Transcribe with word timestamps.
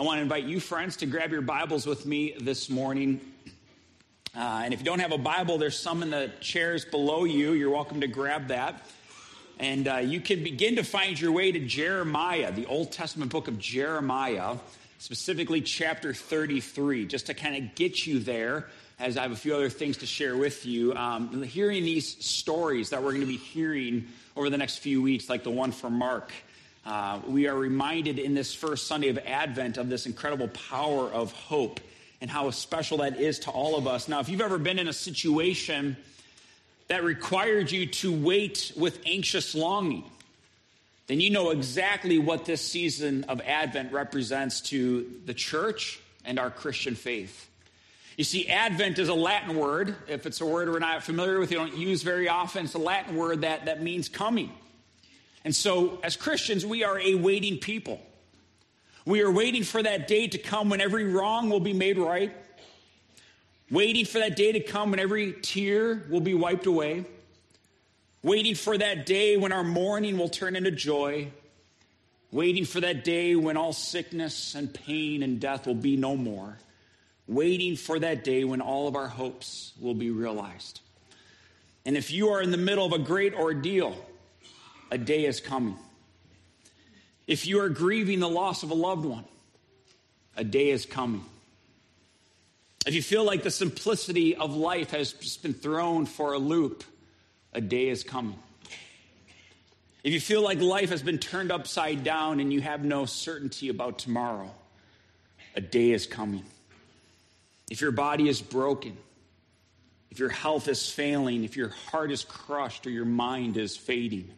I 0.00 0.02
want 0.02 0.16
to 0.16 0.22
invite 0.22 0.44
you, 0.44 0.60
friends, 0.60 0.96
to 0.96 1.06
grab 1.06 1.30
your 1.30 1.42
Bibles 1.42 1.86
with 1.86 2.06
me 2.06 2.34
this 2.40 2.70
morning. 2.70 3.20
Uh, 4.34 4.62
and 4.64 4.72
if 4.72 4.80
you 4.80 4.84
don't 4.86 5.00
have 5.00 5.12
a 5.12 5.18
Bible, 5.18 5.58
there's 5.58 5.78
some 5.78 6.02
in 6.02 6.08
the 6.08 6.32
chairs 6.40 6.86
below 6.86 7.24
you. 7.24 7.52
You're 7.52 7.68
welcome 7.68 8.00
to 8.00 8.06
grab 8.06 8.48
that. 8.48 8.82
And 9.58 9.86
uh, 9.86 9.96
you 9.96 10.22
can 10.22 10.42
begin 10.42 10.76
to 10.76 10.84
find 10.84 11.20
your 11.20 11.32
way 11.32 11.52
to 11.52 11.60
Jeremiah, 11.60 12.50
the 12.50 12.64
Old 12.64 12.92
Testament 12.92 13.30
book 13.30 13.46
of 13.46 13.58
Jeremiah, 13.58 14.56
specifically 14.96 15.60
chapter 15.60 16.14
33, 16.14 17.04
just 17.04 17.26
to 17.26 17.34
kind 17.34 17.62
of 17.62 17.74
get 17.74 18.06
you 18.06 18.20
there 18.20 18.68
as 18.98 19.18
I 19.18 19.22
have 19.24 19.32
a 19.32 19.36
few 19.36 19.54
other 19.54 19.68
things 19.68 19.98
to 19.98 20.06
share 20.06 20.34
with 20.34 20.64
you. 20.64 20.94
Um, 20.94 21.42
hearing 21.42 21.84
these 21.84 22.24
stories 22.24 22.88
that 22.88 23.02
we're 23.02 23.10
going 23.10 23.20
to 23.20 23.26
be 23.26 23.36
hearing 23.36 24.06
over 24.34 24.48
the 24.48 24.56
next 24.56 24.78
few 24.78 25.02
weeks, 25.02 25.28
like 25.28 25.44
the 25.44 25.50
one 25.50 25.72
from 25.72 25.92
Mark. 25.92 26.32
Uh, 26.84 27.20
we 27.26 27.46
are 27.46 27.54
reminded 27.54 28.18
in 28.18 28.34
this 28.34 28.54
first 28.54 28.86
Sunday 28.86 29.08
of 29.08 29.18
Advent 29.18 29.76
of 29.76 29.88
this 29.88 30.06
incredible 30.06 30.48
power 30.48 31.10
of 31.10 31.32
hope 31.32 31.80
and 32.20 32.30
how 32.30 32.50
special 32.50 32.98
that 32.98 33.20
is 33.20 33.40
to 33.40 33.50
all 33.50 33.76
of 33.76 33.86
us. 33.86 34.08
Now, 34.08 34.20
if 34.20 34.28
you've 34.28 34.40
ever 34.40 34.58
been 34.58 34.78
in 34.78 34.88
a 34.88 34.92
situation 34.92 35.96
that 36.88 37.04
required 37.04 37.70
you 37.70 37.86
to 37.86 38.12
wait 38.12 38.72
with 38.76 38.98
anxious 39.06 39.54
longing, 39.54 40.04
then 41.06 41.20
you 41.20 41.30
know 41.30 41.50
exactly 41.50 42.18
what 42.18 42.44
this 42.44 42.60
season 42.60 43.24
of 43.24 43.40
Advent 43.40 43.92
represents 43.92 44.60
to 44.62 45.10
the 45.26 45.34
church 45.34 46.00
and 46.24 46.38
our 46.38 46.50
Christian 46.50 46.94
faith. 46.94 47.48
You 48.16 48.24
see, 48.24 48.48
Advent 48.48 48.98
is 48.98 49.08
a 49.08 49.14
Latin 49.14 49.56
word. 49.56 49.96
If 50.08 50.26
it's 50.26 50.40
a 50.40 50.46
word 50.46 50.68
we're 50.68 50.78
not 50.78 51.02
familiar 51.02 51.38
with, 51.38 51.50
you 51.50 51.58
don't 51.58 51.76
use 51.76 52.02
very 52.02 52.28
often. 52.28 52.66
It's 52.66 52.74
a 52.74 52.78
Latin 52.78 53.16
word 53.16 53.42
that, 53.42 53.64
that 53.64 53.82
means 53.82 54.08
coming. 54.08 54.50
And 55.44 55.54
so, 55.54 55.98
as 56.02 56.16
Christians, 56.16 56.66
we 56.66 56.84
are 56.84 56.98
a 56.98 57.14
waiting 57.14 57.58
people. 57.58 58.00
We 59.06 59.22
are 59.22 59.30
waiting 59.30 59.64
for 59.64 59.82
that 59.82 60.06
day 60.06 60.28
to 60.28 60.38
come 60.38 60.68
when 60.68 60.80
every 60.80 61.04
wrong 61.04 61.48
will 61.48 61.60
be 61.60 61.72
made 61.72 61.98
right, 61.98 62.32
waiting 63.70 64.04
for 64.04 64.18
that 64.18 64.36
day 64.36 64.52
to 64.52 64.60
come 64.60 64.90
when 64.90 65.00
every 65.00 65.32
tear 65.32 66.04
will 66.10 66.20
be 66.20 66.34
wiped 66.34 66.66
away, 66.66 67.06
waiting 68.22 68.54
for 68.54 68.76
that 68.76 69.06
day 69.06 69.38
when 69.38 69.52
our 69.52 69.64
mourning 69.64 70.18
will 70.18 70.28
turn 70.28 70.54
into 70.54 70.70
joy, 70.70 71.28
waiting 72.30 72.66
for 72.66 72.80
that 72.80 73.02
day 73.02 73.34
when 73.34 73.56
all 73.56 73.72
sickness 73.72 74.54
and 74.54 74.72
pain 74.72 75.22
and 75.22 75.40
death 75.40 75.66
will 75.66 75.74
be 75.74 75.96
no 75.96 76.14
more, 76.16 76.58
waiting 77.26 77.76
for 77.76 77.98
that 77.98 78.22
day 78.22 78.44
when 78.44 78.60
all 78.60 78.86
of 78.86 78.94
our 78.94 79.08
hopes 79.08 79.72
will 79.80 79.94
be 79.94 80.10
realized. 80.10 80.80
And 81.86 81.96
if 81.96 82.10
you 82.10 82.28
are 82.28 82.42
in 82.42 82.50
the 82.50 82.58
middle 82.58 82.84
of 82.84 82.92
a 82.92 82.98
great 82.98 83.32
ordeal, 83.34 83.96
a 84.90 84.98
day 84.98 85.24
is 85.24 85.40
coming. 85.40 85.76
If 87.26 87.46
you 87.46 87.60
are 87.60 87.68
grieving 87.68 88.20
the 88.20 88.28
loss 88.28 88.62
of 88.62 88.70
a 88.70 88.74
loved 88.74 89.04
one, 89.04 89.24
a 90.36 90.44
day 90.44 90.70
is 90.70 90.86
coming. 90.86 91.24
If 92.86 92.94
you 92.94 93.02
feel 93.02 93.24
like 93.24 93.42
the 93.42 93.50
simplicity 93.50 94.34
of 94.34 94.56
life 94.56 94.90
has 94.90 95.12
just 95.12 95.42
been 95.42 95.54
thrown 95.54 96.06
for 96.06 96.32
a 96.32 96.38
loop, 96.38 96.82
a 97.52 97.60
day 97.60 97.88
is 97.88 98.02
coming. 98.02 98.38
If 100.02 100.12
you 100.14 100.20
feel 100.20 100.42
like 100.42 100.60
life 100.60 100.88
has 100.90 101.02
been 101.02 101.18
turned 101.18 101.52
upside 101.52 102.02
down 102.04 102.40
and 102.40 102.52
you 102.52 102.62
have 102.62 102.84
no 102.84 103.04
certainty 103.04 103.68
about 103.68 103.98
tomorrow, 103.98 104.50
a 105.54 105.60
day 105.60 105.90
is 105.90 106.06
coming. 106.06 106.44
If 107.70 107.82
your 107.82 107.92
body 107.92 108.28
is 108.28 108.40
broken, 108.40 108.96
if 110.10 110.18
your 110.18 110.30
health 110.30 110.68
is 110.68 110.90
failing, 110.90 111.44
if 111.44 111.56
your 111.56 111.68
heart 111.68 112.10
is 112.10 112.24
crushed 112.24 112.86
or 112.86 112.90
your 112.90 113.04
mind 113.04 113.58
is 113.58 113.76
fading, 113.76 114.30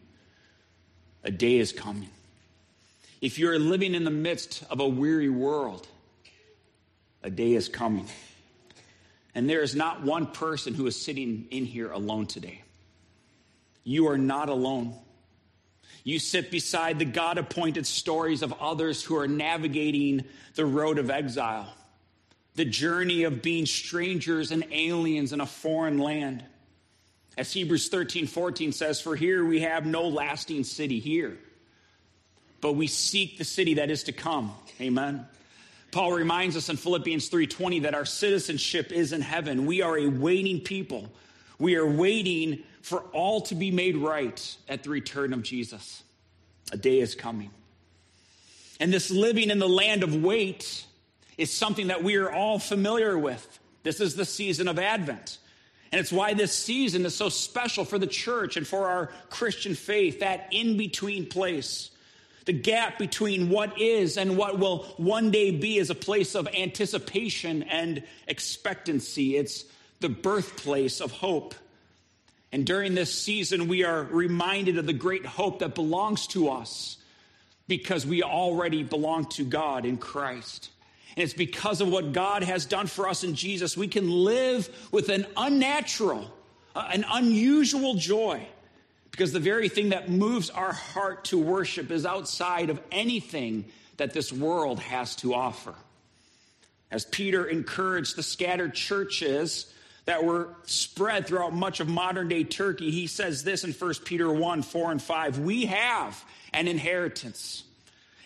a 1.23 1.31
day 1.31 1.57
is 1.57 1.71
coming. 1.71 2.09
If 3.21 3.39
you're 3.39 3.57
living 3.57 3.95
in 3.95 4.03
the 4.03 4.11
midst 4.11 4.63
of 4.69 4.79
a 4.79 4.87
weary 4.87 5.29
world, 5.29 5.87
a 7.23 7.29
day 7.29 7.53
is 7.53 7.69
coming. 7.69 8.07
And 9.33 9.49
there 9.49 9.61
is 9.61 9.75
not 9.75 10.03
one 10.03 10.27
person 10.27 10.73
who 10.73 10.85
is 10.87 10.99
sitting 10.99 11.47
in 11.49 11.65
here 11.65 11.91
alone 11.91 12.27
today. 12.27 12.61
You 13.83 14.09
are 14.09 14.17
not 14.17 14.49
alone. 14.49 14.93
You 16.03 16.19
sit 16.19 16.51
beside 16.51 16.99
the 16.99 17.05
God 17.05 17.37
appointed 17.37 17.87
stories 17.87 18.41
of 18.41 18.53
others 18.59 19.03
who 19.03 19.17
are 19.17 19.27
navigating 19.27 20.25
the 20.55 20.65
road 20.65 20.99
of 20.99 21.09
exile, 21.09 21.73
the 22.55 22.65
journey 22.65 23.23
of 23.23 23.41
being 23.41 23.65
strangers 23.65 24.51
and 24.51 24.65
aliens 24.71 25.31
in 25.31 25.39
a 25.39 25.45
foreign 25.45 25.97
land. 25.97 26.43
As 27.37 27.51
Hebrews 27.51 27.89
13, 27.89 28.27
14 28.27 28.71
says, 28.71 29.01
For 29.01 29.15
here 29.15 29.43
we 29.43 29.61
have 29.61 29.85
no 29.85 30.07
lasting 30.07 30.63
city 30.63 30.99
here, 30.99 31.37
but 32.61 32.73
we 32.73 32.87
seek 32.87 33.37
the 33.37 33.43
city 33.43 33.75
that 33.75 33.89
is 33.89 34.03
to 34.03 34.11
come. 34.11 34.53
Amen. 34.79 35.25
Paul 35.91 36.11
reminds 36.11 36.57
us 36.57 36.69
in 36.69 36.77
Philippians 36.77 37.29
3:20 37.29 37.81
that 37.81 37.93
our 37.93 38.05
citizenship 38.05 38.91
is 38.91 39.13
in 39.13 39.21
heaven. 39.21 39.67
We 39.67 39.81
are 39.81 39.97
a 39.97 40.07
waiting 40.07 40.59
people. 40.59 41.11
We 41.59 41.75
are 41.75 41.85
waiting 41.85 42.63
for 42.81 43.01
all 43.13 43.41
to 43.41 43.55
be 43.55 43.69
made 43.69 43.95
right 43.95 44.57
at 44.67 44.83
the 44.83 44.89
return 44.89 45.33
of 45.33 45.43
Jesus. 45.43 46.01
A 46.71 46.77
day 46.77 46.99
is 46.99 47.13
coming. 47.13 47.51
And 48.79 48.91
this 48.91 49.11
living 49.11 49.51
in 49.51 49.59
the 49.59 49.69
land 49.69 50.03
of 50.03 50.15
wait 50.15 50.85
is 51.37 51.51
something 51.51 51.87
that 51.87 52.03
we 52.03 52.15
are 52.15 52.31
all 52.31 52.57
familiar 52.57 53.17
with. 53.17 53.59
This 53.83 53.99
is 53.99 54.15
the 54.15 54.25
season 54.25 54.67
of 54.67 54.79
Advent. 54.79 55.37
And 55.93 55.99
it's 55.99 56.11
why 56.11 56.33
this 56.33 56.51
season 56.51 57.05
is 57.05 57.13
so 57.13 57.29
special 57.29 57.85
for 57.85 57.99
the 57.99 58.07
church 58.07 58.57
and 58.57 58.65
for 58.65 58.87
our 58.87 59.11
Christian 59.29 59.75
faith, 59.75 60.21
that 60.21 60.47
in 60.49 60.75
between 60.75 61.27
place. 61.27 61.91
The 62.45 62.53
gap 62.53 62.97
between 62.97 63.51
what 63.51 63.79
is 63.79 64.17
and 64.17 64.35
what 64.35 64.57
will 64.57 64.85
one 64.97 65.29
day 65.29 65.51
be 65.51 65.77
is 65.77 65.91
a 65.91 65.95
place 65.95 66.33
of 66.33 66.47
anticipation 66.47 67.61
and 67.61 68.01
expectancy. 68.27 69.37
It's 69.37 69.65
the 69.99 70.09
birthplace 70.09 70.99
of 70.99 71.11
hope. 71.11 71.53
And 72.51 72.65
during 72.65 72.95
this 72.95 73.13
season, 73.13 73.67
we 73.67 73.83
are 73.83 74.01
reminded 74.01 74.79
of 74.79 74.87
the 74.87 74.93
great 74.93 75.27
hope 75.27 75.59
that 75.59 75.75
belongs 75.75 76.25
to 76.29 76.49
us 76.49 76.97
because 77.67 78.03
we 78.03 78.23
already 78.23 78.81
belong 78.81 79.27
to 79.27 79.43
God 79.43 79.85
in 79.85 79.97
Christ. 79.97 80.71
And 81.15 81.23
it's 81.23 81.33
because 81.33 81.79
of 81.81 81.89
what 81.89 82.11
God 82.11 82.43
has 82.43 82.65
done 82.65 82.87
for 82.87 83.07
us 83.07 83.23
in 83.23 83.35
Jesus, 83.35 83.77
we 83.77 83.87
can 83.87 84.09
live 84.09 84.69
with 84.91 85.09
an 85.09 85.27
unnatural, 85.37 86.31
uh, 86.75 86.89
an 86.91 87.05
unusual 87.11 87.95
joy. 87.95 88.45
Because 89.11 89.31
the 89.31 89.39
very 89.39 89.69
thing 89.69 89.89
that 89.89 90.09
moves 90.09 90.49
our 90.49 90.73
heart 90.73 91.25
to 91.25 91.37
worship 91.37 91.91
is 91.91 92.03
outside 92.03 92.71
of 92.71 92.81
anything 92.91 93.65
that 93.97 94.11
this 94.11 94.33
world 94.33 94.79
has 94.79 95.15
to 95.17 95.35
offer. 95.35 95.75
As 96.89 97.05
Peter 97.05 97.45
encouraged 97.45 98.15
the 98.15 98.23
scattered 98.23 98.73
churches 98.73 99.71
that 100.05 100.23
were 100.23 100.49
spread 100.63 101.27
throughout 101.27 101.53
much 101.53 101.79
of 101.79 101.87
modern 101.87 102.27
day 102.27 102.43
Turkey, 102.43 102.89
he 102.89 103.05
says 103.05 103.43
this 103.43 103.63
in 103.63 103.71
1 103.71 103.93
Peter 104.03 104.31
1 104.31 104.63
4 104.63 104.91
and 104.91 105.01
5 105.01 105.39
We 105.39 105.65
have 105.67 106.23
an 106.51 106.67
inheritance 106.67 107.63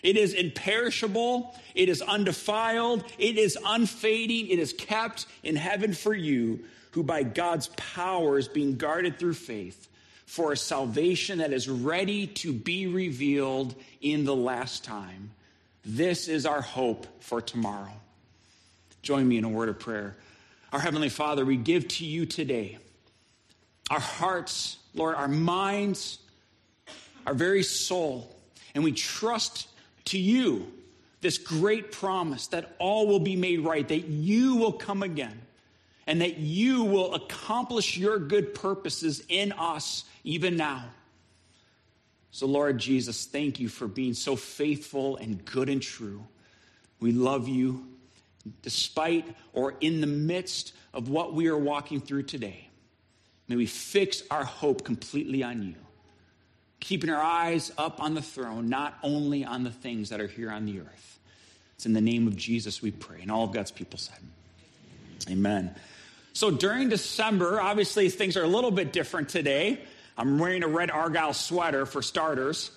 it 0.02 0.16
is 0.16 0.34
imperishable, 0.34 1.54
it 1.74 1.88
is 1.88 2.02
undefiled, 2.02 3.04
it 3.18 3.36
is 3.36 3.58
unfading, 3.64 4.48
it 4.48 4.58
is 4.58 4.72
kept 4.72 5.26
in 5.42 5.56
heaven 5.56 5.92
for 5.92 6.14
you, 6.14 6.60
who 6.92 7.02
by 7.02 7.22
God's 7.22 7.68
power 7.76 8.38
is 8.38 8.48
being 8.48 8.76
guarded 8.76 9.18
through 9.18 9.34
faith 9.34 9.88
for 10.26 10.52
a 10.52 10.56
salvation 10.56 11.38
that 11.38 11.52
is 11.52 11.68
ready 11.68 12.26
to 12.26 12.52
be 12.52 12.86
revealed 12.86 13.74
in 14.00 14.24
the 14.24 14.36
last 14.36 14.84
time. 14.84 15.30
This 15.84 16.28
is 16.28 16.44
our 16.44 16.60
hope 16.60 17.06
for 17.22 17.40
tomorrow. 17.40 17.92
Join 19.02 19.26
me 19.26 19.38
in 19.38 19.44
a 19.44 19.48
word 19.48 19.70
of 19.70 19.78
prayer. 19.78 20.16
Our 20.72 20.80
Heavenly 20.80 21.08
Father, 21.08 21.46
we 21.46 21.56
give 21.56 21.88
to 21.88 22.04
you 22.04 22.26
today 22.26 22.76
our 23.90 24.00
hearts, 24.00 24.76
Lord, 24.94 25.14
our 25.14 25.28
minds, 25.28 26.18
our 27.26 27.32
very 27.32 27.62
soul, 27.62 28.36
and 28.74 28.84
we 28.84 28.92
trust 28.92 29.68
to 30.08 30.18
you 30.18 30.72
this 31.20 31.38
great 31.38 31.90
promise 31.92 32.46
that 32.48 32.76
all 32.78 33.06
will 33.06 33.20
be 33.20 33.36
made 33.36 33.60
right, 33.60 33.86
that 33.88 34.06
you 34.06 34.56
will 34.56 34.72
come 34.72 35.02
again, 35.02 35.40
and 36.06 36.20
that 36.20 36.38
you 36.38 36.84
will 36.84 37.14
accomplish 37.14 37.96
your 37.96 38.18
good 38.18 38.54
purposes 38.54 39.22
in 39.28 39.52
us 39.52 40.04
even 40.24 40.56
now. 40.56 40.84
So, 42.30 42.46
Lord 42.46 42.78
Jesus, 42.78 43.26
thank 43.26 43.58
you 43.58 43.68
for 43.68 43.88
being 43.88 44.14
so 44.14 44.36
faithful 44.36 45.16
and 45.16 45.44
good 45.44 45.68
and 45.68 45.82
true. 45.82 46.24
We 47.00 47.12
love 47.12 47.48
you 47.48 47.86
despite 48.62 49.26
or 49.52 49.74
in 49.80 50.00
the 50.00 50.06
midst 50.06 50.72
of 50.94 51.08
what 51.08 51.34
we 51.34 51.48
are 51.48 51.58
walking 51.58 52.00
through 52.00 52.22
today. 52.22 52.68
May 53.48 53.56
we 53.56 53.66
fix 53.66 54.22
our 54.30 54.44
hope 54.44 54.84
completely 54.84 55.42
on 55.42 55.62
you 55.62 55.74
keeping 56.80 57.10
our 57.10 57.22
eyes 57.22 57.72
up 57.76 58.02
on 58.02 58.14
the 58.14 58.22
throne, 58.22 58.68
not 58.68 58.96
only 59.02 59.44
on 59.44 59.64
the 59.64 59.70
things 59.70 60.10
that 60.10 60.20
are 60.20 60.26
here 60.26 60.50
on 60.50 60.64
the 60.64 60.80
earth. 60.80 61.18
It's 61.76 61.86
in 61.86 61.92
the 61.92 62.00
name 62.00 62.26
of 62.26 62.36
Jesus 62.36 62.82
we 62.82 62.90
pray. 62.90 63.20
And 63.22 63.30
all 63.30 63.44
of 63.44 63.52
God's 63.52 63.70
people 63.70 63.98
said, 63.98 64.18
Amen. 65.28 65.74
So 66.32 66.50
during 66.50 66.88
December, 66.88 67.60
obviously 67.60 68.08
things 68.10 68.36
are 68.36 68.44
a 68.44 68.48
little 68.48 68.70
bit 68.70 68.92
different 68.92 69.28
today. 69.28 69.80
I'm 70.16 70.38
wearing 70.38 70.62
a 70.62 70.68
red 70.68 70.90
Argyle 70.90 71.32
sweater 71.32 71.86
for 71.86 72.02
starters. 72.02 72.70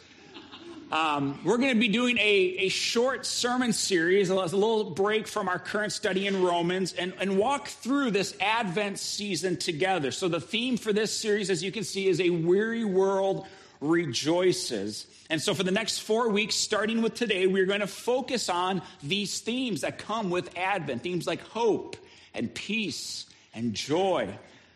Um, 0.92 1.40
we're 1.46 1.58
going 1.58 1.74
to 1.74 1.80
be 1.80 1.88
doing 1.88 2.18
a, 2.18 2.56
a 2.60 2.70
short 2.70 3.26
sermon 3.26 3.72
series, 3.72 4.30
a 4.30 4.36
little 4.36 4.84
break 4.84 5.26
from 5.26 5.48
our 5.48 5.58
current 5.58 5.94
study 5.94 6.28
in 6.28 6.44
Romans, 6.44 6.92
and, 6.92 7.14
and 7.18 7.38
walk 7.38 7.70
through 7.70 8.12
this 8.12 8.36
Advent 8.42 9.00
season 9.00 9.56
together. 9.56 10.12
So, 10.12 10.28
the 10.28 10.42
theme 10.42 10.76
for 10.76 10.92
this 10.92 11.18
series, 11.18 11.50
as 11.50 11.64
you 11.64 11.72
can 11.72 11.86
see, 11.86 12.08
is 12.08 12.20
A 12.20 12.30
Weary 12.30 12.84
World 12.84 13.48
Rejoices. 13.82 15.08
And 15.30 15.42
so, 15.42 15.54
for 15.54 15.64
the 15.64 15.72
next 15.72 16.00
four 16.00 16.30
weeks, 16.30 16.56
starting 16.56 17.02
with 17.02 17.16
today, 17.16 17.48
we're 17.48 17.66
going 17.66 17.80
to 17.82 17.88
focus 17.88 18.48
on 18.48 18.82
these 19.02 19.40
themes 19.40 19.82
that 19.82 19.98
come 19.98 20.30
with 20.30 20.56
Advent 20.58 21.04
themes 21.04 21.28
like 21.28 21.42
hope 21.48 21.98
and 22.34 22.54
peace 22.54 23.26
and 23.54 23.74
joy, 23.74 24.30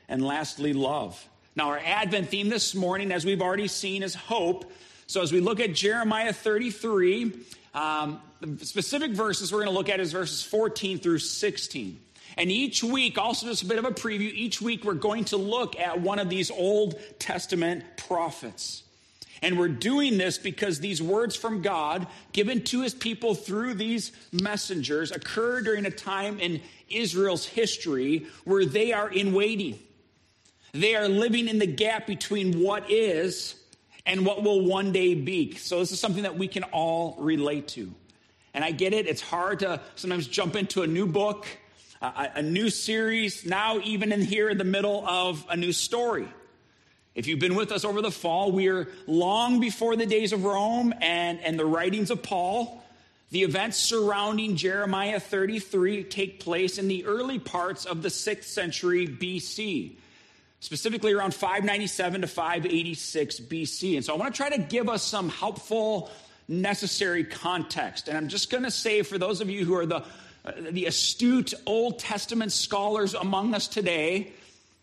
and 0.10 0.26
lastly, 0.26 0.74
love. 0.74 1.24
Now, 1.56 1.70
our 1.70 1.80
Advent 1.80 2.30
theme 2.30 2.50
this 2.50 2.76
morning, 2.76 3.12
as 3.12 3.26
we've 3.26 3.42
already 3.42 3.68
seen, 3.68 4.04
is 4.04 4.14
hope. 4.14 4.72
So 5.08 5.22
as 5.22 5.32
we 5.32 5.40
look 5.40 5.60
at 5.60 5.74
Jeremiah 5.74 6.34
33, 6.34 7.32
um, 7.74 8.22
the 8.42 8.66
specific 8.66 9.12
verses 9.12 9.52
we're 9.52 9.60
going 9.60 9.72
to 9.72 9.78
look 9.78 9.90
at 9.90 10.00
is 10.00 10.12
verses 10.12 10.44
14 10.44 11.00
through 11.00 11.20
16. 11.20 12.00
And 12.38 12.52
each 12.52 12.84
week, 12.84 13.18
also 13.18 13.48
just 13.48 13.64
a 13.64 13.66
bit 13.66 13.78
of 13.78 13.86
a 13.86 13.92
preview, 13.92 14.34
each 14.34 14.62
week 14.62 14.84
we're 14.84 14.94
going 14.94 15.26
to 15.26 15.38
look 15.38 15.80
at 15.80 16.02
one 16.02 16.20
of 16.20 16.30
these 16.30 16.52
Old 16.52 17.00
Testament 17.20 17.84
prophets. 17.96 18.84
And 19.42 19.60
we're 19.60 19.68
doing 19.68 20.18
this 20.18 20.38
because 20.38 20.80
these 20.80 21.02
words 21.02 21.36
from 21.36 21.62
God, 21.62 22.08
given 22.32 22.64
to 22.66 22.82
his 22.82 22.94
people 22.94 23.36
through 23.36 23.76
these 23.76 24.12
messengers, 24.32 25.12
occur 25.12 25.62
during 25.62 25.86
a 25.86 25.92
time 25.92 26.40
in 26.40 26.62
Israel's 26.90 27.46
history 27.46 28.28
where 28.44 28.66
they 28.66 28.94
are 28.94 29.10
in 29.10 29.34
waiting. 29.34 29.80
They 30.74 30.96
are 30.96 31.08
living 31.08 31.48
in 31.48 31.60
the 31.60 31.68
gap 31.68 32.08
between 32.08 32.60
what 32.62 32.92
is 32.92 33.56
and 34.06 34.26
what 34.26 34.44
will 34.44 34.66
one 34.66 34.92
day 34.92 35.16
be. 35.16 35.56
So, 35.56 35.80
this 35.80 35.92
is 35.92 36.00
something 36.00 36.24
that 36.24 36.38
we 36.38 36.48
can 36.48 36.64
all 36.64 37.16
relate 37.20 37.70
to. 37.70 37.94
And 38.54 38.64
I 38.64 38.72
get 38.72 38.94
it, 38.94 39.08
it's 39.08 39.22
hard 39.22 39.60
to 39.60 39.82
sometimes 39.96 40.28
jump 40.28 40.56
into 40.56 40.82
a 40.82 40.88
new 40.88 41.08
book, 41.08 41.46
a, 42.02 42.32
a 42.36 42.42
new 42.42 42.70
series, 42.70 43.46
now 43.46 43.80
even 43.84 44.12
in 44.12 44.22
here 44.22 44.50
in 44.50 44.58
the 44.58 44.64
middle 44.64 45.06
of 45.08 45.46
a 45.50 45.58
new 45.58 45.72
story. 45.72 46.28
If 47.16 47.28
you've 47.28 47.40
been 47.40 47.56
with 47.56 47.72
us 47.72 47.86
over 47.86 48.02
the 48.02 48.12
fall, 48.12 48.52
we 48.52 48.68
are 48.68 48.88
long 49.08 49.60
before 49.60 49.96
the 49.96 50.06
days 50.06 50.34
of 50.34 50.44
Rome 50.44 50.94
and, 51.02 51.40
and 51.40 51.58
the 51.58 51.66
writings 51.66 52.12
of 52.12 52.22
Paul. 52.22 52.84
The 53.32 53.44
events 53.44 53.78
surrounding 53.78 54.56
Jeremiah 54.56 55.20
33 55.20 56.04
take 56.04 56.40
place 56.40 56.78
in 56.78 56.88
the 56.88 57.06
early 57.06 57.40
parts 57.40 57.86
of 57.86 58.02
the 58.02 58.10
6th 58.10 58.44
century 58.44 59.08
BC 59.08 59.96
specifically 60.66 61.14
around 61.14 61.34
597 61.34 62.22
to 62.22 62.28
586 62.28 63.40
BC. 63.42 63.98
And 63.98 64.04
so 64.04 64.16
I 64.16 64.18
want 64.18 64.34
to 64.34 64.38
try 64.38 64.50
to 64.50 64.58
give 64.58 64.90
us 64.90 65.04
some 65.04 65.30
helpful, 65.30 66.10
necessary 66.48 67.24
context. 67.24 68.08
And 68.08 68.18
I'm 68.18 68.30
just 68.30 68.50
going 68.50 68.64
to 68.64 68.72
say 68.72 69.04
for 69.04 69.20
those 69.20 69.42
of 69.42 69.50
you 69.50 69.64
who 69.64 69.76
are 69.76 69.86
the, 69.86 69.98
uh, 69.98 70.52
the 70.72 70.88
astute 70.88 71.54
Old 71.68 72.00
Testament 72.00 72.52
scholars 72.52 73.14
among 73.14 73.54
us 73.54 73.68
today, 73.68 74.34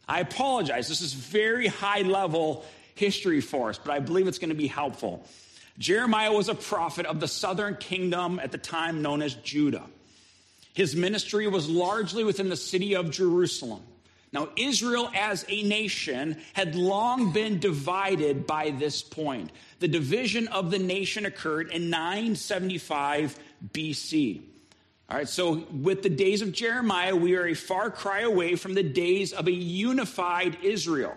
I 0.08 0.20
apologize. 0.20 0.88
This 0.88 1.00
is 1.00 1.12
very 1.12 1.66
high 1.66 2.02
level 2.02 2.64
history 2.94 3.40
for 3.40 3.70
us, 3.70 3.78
but 3.78 3.93
I 3.93 4.00
believe 4.00 4.26
it's 4.28 4.38
going 4.38 4.50
to 4.50 4.54
be 4.54 4.66
helpful. 4.66 5.25
Jeremiah 5.78 6.32
was 6.32 6.49
a 6.49 6.54
prophet 6.54 7.06
of 7.06 7.20
the 7.20 7.28
southern 7.28 7.76
kingdom 7.76 8.38
at 8.38 8.52
the 8.52 8.58
time 8.58 9.02
known 9.02 9.22
as 9.22 9.34
Judah. 9.34 9.84
His 10.75 10.96
ministry 10.96 11.46
was 11.46 11.69
largely 11.69 12.25
within 12.25 12.49
the 12.49 12.56
city 12.56 12.94
of 12.94 13.10
Jerusalem. 13.10 13.82
Now, 14.32 14.49
Israel 14.56 15.10
as 15.14 15.44
a 15.49 15.62
nation 15.62 16.38
had 16.55 16.75
long 16.75 17.32
been 17.32 17.58
divided 17.58 18.46
by 18.46 18.70
this 18.70 19.02
point. 19.02 19.50
The 19.81 19.88
division 19.88 20.48
of 20.48 20.70
the 20.70 20.78
nation 20.78 21.26
occurred 21.26 21.70
in 21.70 21.90
975 21.90 23.38
BC. 23.72 24.40
All 25.12 25.18
right, 25.18 25.28
so 25.28 25.66
with 25.70 26.02
the 26.02 26.08
days 26.08 26.40
of 26.40 26.52
Jeremiah, 26.52 27.14
we 27.14 27.36
are 27.36 27.46
a 27.46 27.52
far 27.52 27.90
cry 27.90 28.20
away 28.20 28.56
from 28.56 28.72
the 28.72 28.82
days 28.82 29.34
of 29.34 29.46
a 29.46 29.52
unified 29.52 30.56
Israel. 30.62 31.14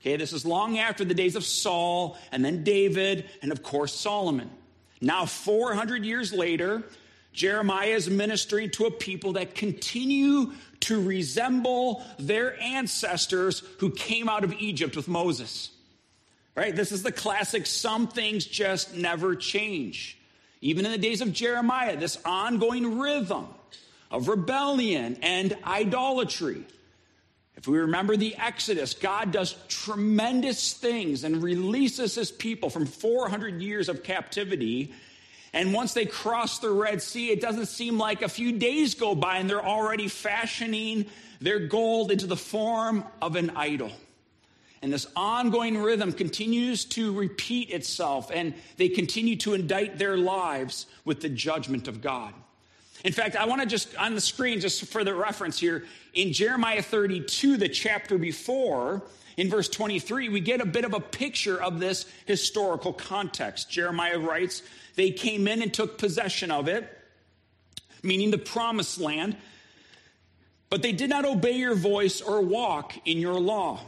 Okay, 0.00 0.16
this 0.16 0.32
is 0.32 0.44
long 0.44 0.80
after 0.80 1.04
the 1.04 1.14
days 1.14 1.36
of 1.36 1.44
Saul 1.44 2.18
and 2.32 2.44
then 2.44 2.64
David 2.64 3.30
and, 3.40 3.52
of 3.52 3.62
course, 3.62 3.94
Solomon. 3.94 4.50
Now, 5.00 5.24
400 5.24 6.04
years 6.04 6.32
later, 6.32 6.82
Jeremiah 7.32 7.90
is 7.90 8.10
ministering 8.10 8.70
to 8.70 8.86
a 8.86 8.90
people 8.90 9.34
that 9.34 9.54
continue 9.54 10.54
to 10.80 11.00
resemble 11.00 12.02
their 12.18 12.60
ancestors 12.60 13.62
who 13.78 13.92
came 13.92 14.28
out 14.28 14.42
of 14.42 14.52
Egypt 14.54 14.96
with 14.96 15.06
Moses. 15.06 15.70
Right? 16.56 16.74
This 16.74 16.90
is 16.90 17.04
the 17.04 17.12
classic 17.12 17.66
some 17.66 18.08
things 18.08 18.44
just 18.44 18.96
never 18.96 19.36
change. 19.36 20.18
Even 20.62 20.86
in 20.86 20.92
the 20.92 20.98
days 20.98 21.20
of 21.20 21.32
Jeremiah, 21.34 21.98
this 21.98 22.16
ongoing 22.24 22.98
rhythm 22.98 23.48
of 24.10 24.28
rebellion 24.28 25.18
and 25.20 25.54
idolatry. 25.64 26.64
If 27.56 27.68
we 27.68 27.78
remember 27.78 28.16
the 28.16 28.34
Exodus, 28.36 28.94
God 28.94 29.30
does 29.30 29.54
tremendous 29.68 30.72
things 30.72 31.24
and 31.24 31.42
releases 31.42 32.14
his 32.14 32.30
people 32.30 32.70
from 32.70 32.86
400 32.86 33.60
years 33.60 33.90
of 33.90 34.02
captivity 34.02 34.94
and 35.52 35.74
once 35.74 35.92
they 35.92 36.06
cross 36.06 36.58
the 36.58 36.70
Red 36.70 37.02
Sea, 37.02 37.30
it 37.30 37.40
doesn't 37.40 37.66
seem 37.66 37.98
like 37.98 38.22
a 38.22 38.28
few 38.28 38.52
days 38.52 38.94
go 38.94 39.14
by 39.14 39.36
and 39.36 39.48
they're 39.48 39.64
already 39.64 40.08
fashioning 40.08 41.06
their 41.40 41.58
gold 41.58 42.10
into 42.10 42.26
the 42.26 42.36
form 42.36 43.04
of 43.20 43.36
an 43.36 43.50
idol. 43.50 43.92
And 44.82 44.92
this 44.92 45.06
ongoing 45.14 45.78
rhythm 45.78 46.12
continues 46.12 46.84
to 46.86 47.12
repeat 47.12 47.70
itself, 47.70 48.32
and 48.34 48.52
they 48.76 48.88
continue 48.88 49.36
to 49.36 49.54
indict 49.54 49.96
their 49.96 50.16
lives 50.16 50.86
with 51.04 51.20
the 51.20 51.28
judgment 51.28 51.86
of 51.86 52.02
God. 52.02 52.34
In 53.04 53.12
fact, 53.12 53.36
I 53.36 53.46
want 53.46 53.60
to 53.62 53.66
just 53.66 53.96
on 53.96 54.14
the 54.14 54.20
screen, 54.20 54.60
just 54.60 54.86
for 54.86 55.04
the 55.04 55.14
reference 55.14 55.58
here, 55.58 55.84
in 56.14 56.32
Jeremiah 56.32 56.82
32, 56.82 57.56
the 57.56 57.68
chapter 57.68 58.18
before, 58.18 59.02
in 59.36 59.48
verse 59.48 59.68
23, 59.68 60.28
we 60.28 60.40
get 60.40 60.60
a 60.60 60.66
bit 60.66 60.84
of 60.84 60.94
a 60.94 61.00
picture 61.00 61.60
of 61.60 61.78
this 61.78 62.04
historical 62.26 62.92
context. 62.92 63.70
Jeremiah 63.70 64.18
writes, 64.18 64.62
They 64.96 65.10
came 65.10 65.46
in 65.46 65.62
and 65.62 65.72
took 65.72 65.96
possession 65.96 66.50
of 66.50 66.66
it, 66.68 66.88
meaning 68.02 68.32
the 68.32 68.38
promised 68.38 69.00
land, 69.00 69.36
but 70.70 70.82
they 70.82 70.92
did 70.92 71.10
not 71.10 71.24
obey 71.24 71.52
your 71.52 71.74
voice 71.74 72.20
or 72.20 72.40
walk 72.40 72.94
in 73.04 73.18
your 73.18 73.38
law. 73.38 73.80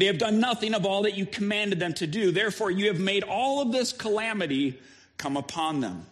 They 0.00 0.06
have 0.06 0.16
done 0.16 0.40
nothing 0.40 0.72
of 0.72 0.86
all 0.86 1.02
that 1.02 1.14
you 1.18 1.26
commanded 1.26 1.78
them 1.78 1.92
to 1.94 2.06
do. 2.06 2.30
Therefore, 2.30 2.70
you 2.70 2.86
have 2.86 2.98
made 2.98 3.22
all 3.22 3.60
of 3.60 3.70
this 3.70 3.92
calamity 3.92 4.78
come 5.18 5.36
upon 5.36 5.80
them. 5.80 6.06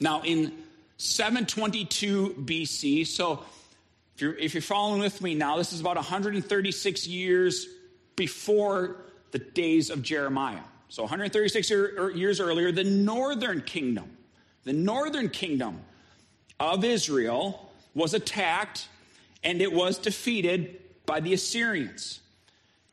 Now, 0.00 0.22
in 0.22 0.52
722 0.96 2.38
BC, 2.40 3.06
so 3.06 3.44
if 4.16 4.20
you're, 4.20 4.34
if 4.34 4.52
you're 4.52 4.62
following 4.62 5.00
with 5.00 5.22
me 5.22 5.36
now, 5.36 5.58
this 5.58 5.72
is 5.72 5.80
about 5.80 5.94
136 5.94 7.06
years 7.06 7.68
before 8.16 8.96
the 9.30 9.38
days 9.38 9.88
of 9.88 10.02
Jeremiah. 10.02 10.64
So 10.88 11.04
136 11.04 11.70
er, 11.70 12.10
years 12.16 12.40
earlier, 12.40 12.72
the 12.72 12.82
northern 12.82 13.62
kingdom, 13.62 14.10
the 14.64 14.72
northern 14.72 15.28
kingdom 15.28 15.82
of 16.58 16.84
Israel 16.84 17.70
was 17.94 18.12
attacked 18.12 18.88
and 19.44 19.62
it 19.62 19.72
was 19.72 19.98
defeated 19.98 20.80
by 21.06 21.20
the 21.20 21.32
Assyrians. 21.32 22.18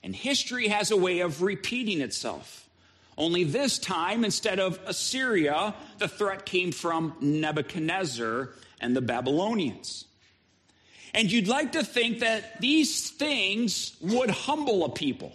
And 0.04 0.16
history 0.16 0.68
has 0.70 0.92
a 0.92 0.98
way 0.98 1.20
of 1.20 1.42
repeating 1.42 2.02
itself. 2.02 2.70
Only 3.18 3.44
this 3.44 3.78
time, 3.78 4.24
instead 4.24 4.60
of 4.60 4.80
Assyria, 4.86 5.76
the 5.98 6.08
threat 6.08 6.46
came 6.46 6.72
from 6.72 7.16
Nebuchadnezzar 7.20 8.50
and 8.80 8.96
the 8.96 9.02
Babylonians. 9.02 10.06
And 11.14 11.32
you'd 11.32 11.48
like 11.48 11.74
to 11.74 11.84
think 11.84 12.20
that 12.20 12.62
these 12.62 13.10
things 13.10 13.96
would 14.00 14.30
humble 14.30 14.86
a 14.86 14.90
people. 14.90 15.34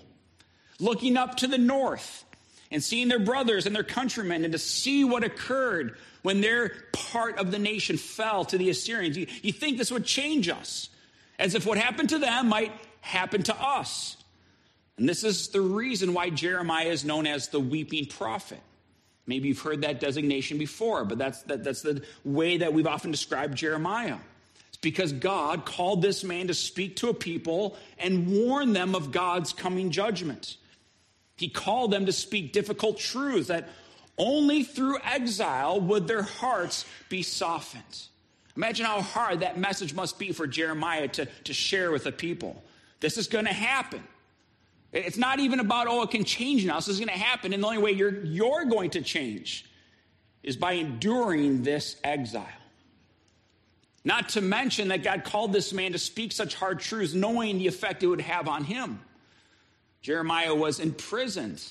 Looking 0.81 1.17
up 1.17 1.37
to 1.39 1.47
the 1.47 1.59
north 1.59 2.25
and 2.71 2.83
seeing 2.83 3.09
their 3.09 3.19
brothers 3.19 3.67
and 3.67 3.77
their 3.77 3.85
countrymen 3.85 4.45
and 4.45 4.53
to 4.53 4.59
see 4.59 5.05
what 5.05 5.23
occurred 5.23 5.97
when 6.23 6.41
their 6.41 6.73
part 6.93 7.39
of 7.39 7.51
the 7.51 7.59
nation 7.59 7.99
fell 7.99 8.45
to 8.47 8.57
the 8.57 8.71
Assyrians. 8.71 9.17
You, 9.17 9.27
you 9.43 9.53
think 9.53 9.77
this 9.77 9.91
would 9.91 10.07
change 10.07 10.49
us, 10.49 10.89
as 11.39 11.55
if 11.55 11.67
what 11.67 11.77
happened 11.77 12.09
to 12.09 12.19
them 12.19 12.49
might 12.49 12.73
happen 13.03 13.43
to 13.45 13.55
us. 13.55 14.17
And 14.97 15.09
this 15.09 15.25
is 15.25 15.49
the 15.49 15.61
reason 15.61 16.15
why 16.15 16.31
Jeremiah 16.31 16.87
is 16.87 17.05
known 17.05 17.27
as 17.27 17.49
the 17.49 17.61
weeping 17.61 18.07
prophet. 18.07 18.61
Maybe 19.27 19.49
you've 19.49 19.61
heard 19.61 19.83
that 19.83 20.01
designation 20.01 20.59
before, 20.59 21.05
but 21.05 21.19
that's, 21.19 21.43
that, 21.45 21.65
that's 21.65 21.83
the 21.83 22.03
way 22.25 22.59
that 22.59 22.73
we've 22.73 22.87
often 22.87 23.11
described 23.11 23.57
Jeremiah 23.57 24.19
It's 24.69 24.77
because 24.77 25.13
God 25.13 25.65
called 25.65 26.03
this 26.03 26.23
man 26.23 26.49
to 26.49 26.55
speak 26.55 26.97
to 26.97 27.09
a 27.09 27.15
people 27.15 27.77
and 27.99 28.29
warn 28.29 28.73
them 28.73 28.95
of 28.95 29.13
God's 29.13 29.53
coming 29.53 29.91
judgment. 29.91 30.59
He 31.37 31.49
called 31.49 31.91
them 31.91 32.07
to 32.07 32.13
speak 32.13 32.53
difficult 32.53 32.99
truths 32.99 33.49
that 33.49 33.69
only 34.17 34.63
through 34.63 34.99
exile 35.03 35.81
would 35.81 36.07
their 36.07 36.23
hearts 36.23 36.85
be 37.09 37.23
softened. 37.23 38.07
Imagine 38.57 38.87
how 38.87 39.01
hard 39.01 39.41
that 39.41 39.59
message 39.59 39.95
must 39.95 40.19
be 40.19 40.31
for 40.31 40.47
Jeremiah 40.47 41.09
to, 41.09 41.27
to 41.27 41.53
share 41.53 41.91
with 41.91 42.05
the 42.05 42.13
people. 42.13 42.63
This 43.01 43.19
is 43.19 43.27
going 43.27 43.47
to 43.47 43.53
happen. 43.53 44.05
It's 44.95 45.17
not 45.17 45.41
even 45.41 45.59
about, 45.59 45.89
oh, 45.89 46.03
it 46.03 46.11
can 46.13 46.23
change 46.23 46.65
now. 46.65 46.77
This 46.77 46.87
is 46.87 46.99
going 46.99 47.09
to 47.09 47.15
happen. 47.15 47.53
And 47.53 47.63
the 47.63 47.67
only 47.67 47.79
way 47.79 47.91
you're, 47.91 48.25
you're 48.25 48.65
going 48.65 48.91
to 48.91 49.03
change 49.03 49.67
is 50.45 50.57
by 50.57 50.75
enduring 50.75 51.65
this 51.65 51.97
exile. 52.05 52.47
Not 54.05 54.29
to 54.31 54.41
mention 54.41 54.89
that 54.89 55.03
God 55.03 55.25
called 55.25 55.53
this 55.53 55.73
man 55.73 55.93
to 55.93 55.99
speak 55.99 56.31
such 56.31 56.55
hard 56.55 56.79
truths, 56.79 57.13
knowing 57.13 57.59
the 57.59 57.67
effect 57.67 58.05
it 58.05 58.07
would 58.07 58.21
have 58.21 58.47
on 58.47 58.63
him. 58.63 59.01
Jeremiah 60.01 60.55
was 60.55 60.79
imprisoned 60.79 61.65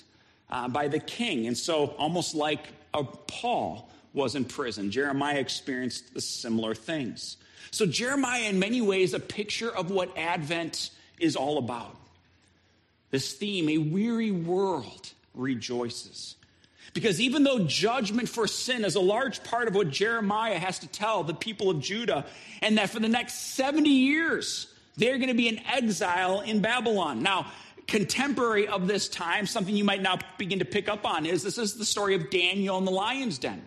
uh, 0.49 0.67
by 0.67 0.89
the 0.89 0.99
king. 0.99 1.47
And 1.47 1.57
so, 1.57 1.87
almost 1.97 2.35
like 2.35 2.67
a 2.93 3.03
Paul 3.03 3.89
was 4.13 4.35
in 4.35 4.43
prison, 4.43 4.91
Jeremiah 4.91 5.37
experienced 5.37 6.19
similar 6.19 6.75
things. 6.75 7.37
So, 7.71 7.85
Jeremiah, 7.85 8.49
in 8.49 8.59
many 8.59 8.81
ways, 8.81 9.13
a 9.13 9.19
picture 9.19 9.73
of 9.73 9.91
what 9.91 10.17
Advent 10.17 10.89
is 11.19 11.35
all 11.35 11.57
about. 11.59 11.95
This 13.13 13.31
theme, 13.31 13.69
a 13.69 13.77
weary 13.77 14.31
world 14.31 15.11
rejoices. 15.35 16.35
Because 16.95 17.21
even 17.21 17.43
though 17.43 17.59
judgment 17.59 18.27
for 18.27 18.47
sin 18.47 18.83
is 18.83 18.95
a 18.95 18.99
large 18.99 19.43
part 19.43 19.67
of 19.67 19.75
what 19.75 19.91
Jeremiah 19.91 20.57
has 20.57 20.79
to 20.79 20.87
tell 20.87 21.23
the 21.23 21.35
people 21.35 21.69
of 21.69 21.79
Judah, 21.79 22.25
and 22.63 22.79
that 22.79 22.89
for 22.89 22.99
the 22.99 23.07
next 23.07 23.53
70 23.53 23.87
years, 23.87 24.65
they're 24.97 25.19
going 25.19 25.27
to 25.27 25.35
be 25.35 25.47
in 25.47 25.59
exile 25.59 26.41
in 26.41 26.61
Babylon. 26.61 27.21
Now, 27.21 27.51
contemporary 27.85 28.67
of 28.67 28.87
this 28.87 29.07
time, 29.07 29.45
something 29.45 29.75
you 29.75 29.83
might 29.83 30.01
now 30.01 30.17
begin 30.39 30.57
to 30.57 30.65
pick 30.65 30.89
up 30.89 31.05
on 31.05 31.27
is 31.27 31.43
this 31.43 31.59
is 31.59 31.75
the 31.75 31.85
story 31.85 32.15
of 32.15 32.31
Daniel 32.31 32.79
in 32.79 32.85
the 32.85 32.91
lion's 32.91 33.37
den. 33.37 33.61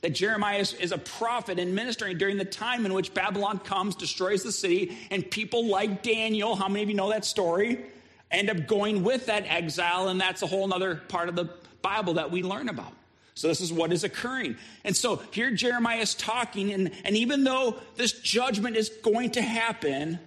That 0.00 0.14
Jeremiah 0.14 0.60
is, 0.60 0.72
is, 0.72 0.92
a 0.92 0.98
prophet 0.98 1.58
and 1.58 1.74
ministering 1.74 2.16
during 2.16 2.38
the 2.38 2.46
time 2.46 2.86
in 2.86 2.94
which 2.94 3.12
Babylon 3.12 3.58
comes, 3.58 3.96
destroys 3.96 4.44
the 4.44 4.52
city, 4.52 4.96
and 5.10 5.30
people 5.30 5.66
like 5.66 6.02
Daniel, 6.02 6.56
how 6.56 6.68
many 6.68 6.84
of 6.84 6.88
you 6.88 6.94
know 6.94 7.10
that 7.10 7.26
story, 7.26 7.84
end 8.30 8.50
up 8.50 8.66
going 8.66 9.02
with 9.02 9.26
that 9.26 9.44
exile, 9.46 10.08
and 10.08 10.20
that's 10.20 10.42
a 10.42 10.46
whole 10.46 10.72
other 10.72 10.96
part 10.96 11.28
of 11.28 11.36
the 11.36 11.48
Bible 11.82 12.14
that 12.14 12.30
we 12.30 12.42
learn 12.42 12.68
about. 12.68 12.92
So 13.34 13.46
this 13.46 13.60
is 13.60 13.72
what 13.72 13.92
is 13.92 14.02
occurring. 14.02 14.56
And 14.84 14.96
so 14.96 15.22
here 15.30 15.52
Jeremiah 15.52 16.00
is 16.00 16.14
talking, 16.14 16.72
and, 16.72 16.90
and 17.04 17.16
even 17.16 17.44
though 17.44 17.76
this 17.96 18.12
judgment 18.12 18.76
is 18.76 18.88
going 18.88 19.30
to 19.32 19.42
happen, 19.42 20.18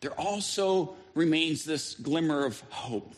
there 0.00 0.12
also 0.12 0.94
remains 1.14 1.64
this 1.64 1.94
glimmer 1.94 2.44
of 2.44 2.60
hope 2.70 3.12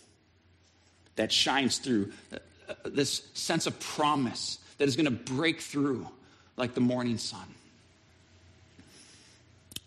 that 1.16 1.30
shines 1.30 1.78
through, 1.78 2.12
uh, 2.32 2.75
this 2.87 3.28
sense 3.35 3.66
of 3.66 3.78
promise 3.78 4.58
that 4.78 4.88
is 4.88 4.97
going 4.97 5.04
to 5.04 5.11
break 5.35 5.61
through 5.61 6.08
like 6.56 6.75
the 6.75 6.80
morning 6.80 7.18
sun. 7.18 7.47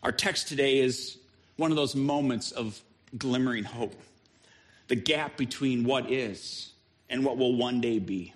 Our 0.04 0.12
text 0.12 0.48
today 0.48 0.80
is 0.80 1.18
one 1.58 1.72
of 1.72 1.78
those 1.78 1.96
moments 1.96 2.52
of 2.52 2.80
glimmering 3.18 3.64
hope. 3.64 3.96
The 4.88 4.96
gap 4.96 5.38
between 5.38 5.84
what 5.84 6.12
is 6.12 6.72
and 7.10 7.26
what 7.26 7.38
will 7.38 7.56
one 7.56 7.82
day 7.82 8.00
be, 8.00 8.34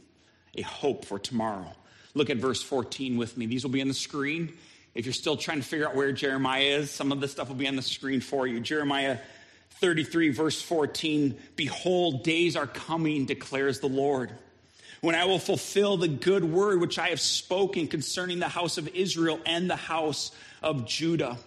a 0.55 0.62
hope 0.62 1.05
for 1.05 1.20
tomorrow. 1.20 1.72
Look 2.13 2.29
at 2.29 2.38
verse 2.38 2.63
14 2.63 3.17
with 3.17 3.38
me. 3.38 3.46
These 3.46 3.63
will 3.63 3.72
be 3.72 3.82
on 3.82 3.88
the 3.88 3.94
screen. 3.94 4.53
If 4.94 5.05
you're 5.05 5.13
still 5.13 5.36
trying 5.36 5.60
to 5.60 5.67
figure 5.67 5.88
out 5.88 5.96
where 5.96 6.12
Jeremiah 6.13 6.63
is, 6.63 6.89
some 6.89 7.12
of 7.12 7.20
this 7.20 7.32
stuff 7.32 7.50
will 7.50 7.55
be 7.55 7.67
on 7.67 7.75
the 7.75 7.82
screen 7.82 8.22
for 8.22 8.48
you. 8.48 8.62
Jeremiah 8.62 9.17
33, 9.82 10.29
verse 10.29 10.62
14 10.62 11.38
Behold, 11.55 12.24
days 12.24 12.55
are 12.55 12.67
coming, 12.67 13.25
declares 13.25 13.82
the 13.82 13.89
Lord, 13.89 14.32
when 15.01 15.15
I 15.15 15.25
will 15.25 15.39
fulfill 15.39 15.98
the 15.98 16.08
good 16.08 16.46
word 16.46 16.79
which 16.79 16.98
I 16.98 17.10
have 17.10 17.20
spoken 17.20 17.88
concerning 17.88 18.39
the 18.39 18.48
house 18.48 18.77
of 18.77 18.88
Israel 18.88 19.39
and 19.46 19.70
the 19.70 19.75
house 19.75 20.32
of 20.63 20.86
Judah. 20.86 21.38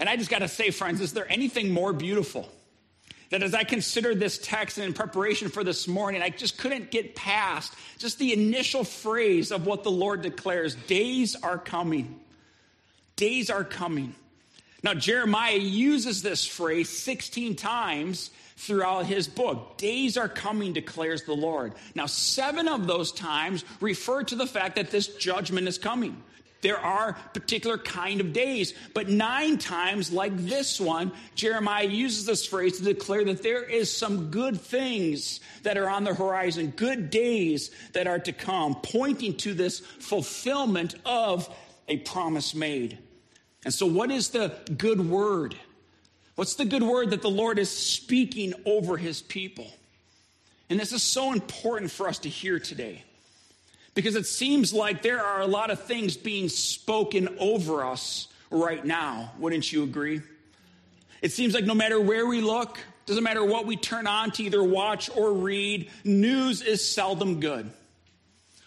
And 0.00 0.08
I 0.08 0.16
just 0.16 0.30
got 0.30 0.40
to 0.40 0.48
say, 0.48 0.70
friends, 0.70 1.00
is 1.00 1.12
there 1.12 1.30
anything 1.30 1.70
more 1.70 1.92
beautiful? 1.92 2.48
That 3.30 3.42
as 3.42 3.54
I 3.54 3.64
considered 3.64 4.20
this 4.20 4.38
text 4.38 4.78
and 4.78 4.86
in 4.86 4.94
preparation 4.94 5.48
for 5.48 5.62
this 5.62 5.86
morning, 5.86 6.22
I 6.22 6.30
just 6.30 6.56
couldn't 6.56 6.90
get 6.90 7.14
past 7.14 7.74
just 7.98 8.18
the 8.18 8.32
initial 8.32 8.84
phrase 8.84 9.50
of 9.50 9.66
what 9.66 9.84
the 9.84 9.90
Lord 9.90 10.22
declares 10.22 10.74
days 10.74 11.36
are 11.36 11.58
coming. 11.58 12.20
Days 13.16 13.50
are 13.50 13.64
coming. 13.64 14.14
Now, 14.82 14.94
Jeremiah 14.94 15.56
uses 15.56 16.22
this 16.22 16.46
phrase 16.46 16.88
16 16.88 17.56
times 17.56 18.30
throughout 18.56 19.06
his 19.06 19.28
book. 19.28 19.76
Days 19.76 20.16
are 20.16 20.28
coming, 20.28 20.72
declares 20.72 21.24
the 21.24 21.34
Lord. 21.34 21.72
Now, 21.94 22.06
seven 22.06 22.68
of 22.68 22.86
those 22.86 23.12
times 23.12 23.64
refer 23.80 24.22
to 24.22 24.36
the 24.36 24.46
fact 24.46 24.76
that 24.76 24.90
this 24.90 25.08
judgment 25.16 25.68
is 25.68 25.78
coming. 25.78 26.22
There 26.60 26.78
are 26.78 27.12
particular 27.34 27.78
kind 27.78 28.20
of 28.20 28.32
days, 28.32 28.74
but 28.92 29.08
nine 29.08 29.58
times, 29.58 30.12
like 30.12 30.36
this 30.36 30.80
one, 30.80 31.12
Jeremiah 31.36 31.86
uses 31.86 32.26
this 32.26 32.44
phrase 32.44 32.78
to 32.78 32.84
declare 32.84 33.24
that 33.26 33.44
there 33.44 33.62
is 33.62 33.94
some 33.94 34.30
good 34.30 34.60
things 34.60 35.38
that 35.62 35.78
are 35.78 35.88
on 35.88 36.02
the 36.02 36.14
horizon, 36.14 36.72
good 36.74 37.10
days 37.10 37.70
that 37.92 38.08
are 38.08 38.18
to 38.18 38.32
come, 38.32 38.74
pointing 38.82 39.36
to 39.38 39.54
this 39.54 39.78
fulfillment 39.78 40.96
of 41.04 41.48
a 41.86 41.98
promise 41.98 42.56
made. 42.56 42.98
And 43.64 43.72
so, 43.72 43.86
what 43.86 44.10
is 44.10 44.30
the 44.30 44.52
good 44.76 45.08
word? 45.08 45.54
What's 46.34 46.56
the 46.56 46.64
good 46.64 46.82
word 46.82 47.10
that 47.10 47.22
the 47.22 47.30
Lord 47.30 47.58
is 47.58 47.70
speaking 47.70 48.54
over 48.64 48.96
his 48.96 49.22
people? 49.22 49.72
And 50.70 50.78
this 50.78 50.92
is 50.92 51.02
so 51.02 51.32
important 51.32 51.90
for 51.90 52.08
us 52.08 52.18
to 52.20 52.28
hear 52.28 52.58
today 52.58 53.04
because 53.98 54.14
it 54.14 54.26
seems 54.26 54.72
like 54.72 55.02
there 55.02 55.20
are 55.20 55.40
a 55.40 55.46
lot 55.48 55.70
of 55.70 55.82
things 55.82 56.16
being 56.16 56.48
spoken 56.48 57.28
over 57.40 57.84
us 57.84 58.28
right 58.48 58.84
now. 58.84 59.32
Wouldn't 59.40 59.72
you 59.72 59.82
agree? 59.82 60.22
It 61.20 61.32
seems 61.32 61.52
like 61.52 61.64
no 61.64 61.74
matter 61.74 62.00
where 62.00 62.24
we 62.24 62.40
look, 62.40 62.78
doesn't 63.06 63.24
matter 63.24 63.44
what 63.44 63.66
we 63.66 63.76
turn 63.76 64.06
on 64.06 64.30
to 64.30 64.44
either 64.44 64.62
watch 64.62 65.10
or 65.16 65.32
read, 65.32 65.90
news 66.04 66.62
is 66.62 66.88
seldom 66.88 67.40
good. 67.40 67.72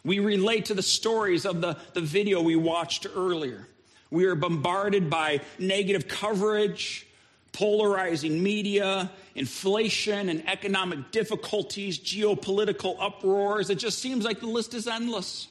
We 0.03 0.19
relate 0.19 0.65
to 0.65 0.73
the 0.73 0.83
stories 0.83 1.45
of 1.45 1.61
the, 1.61 1.77
the 1.93 2.01
video 2.01 2.41
we 2.41 2.57
watched 2.57 3.07
earlier. 3.15 3.69
We 4.09 4.25
are 4.25 4.35
bombarded 4.35 5.09
by 5.09 5.39
negative 5.57 6.09
coverage, 6.09 7.07
polarizing 7.53 8.41
media, 8.41 9.12
inflation 9.36 10.29
and 10.29 10.48
economic 10.48 11.12
difficulties, 11.12 12.00
geopolitical 12.00 12.96
uproars. 13.00 13.70
It 13.70 13.75
just 13.75 14.00
seems 14.00 14.24
like 14.25 14.39
the 14.39 14.48
list 14.48 14.74
is 14.74 14.88
endless. 14.88 15.48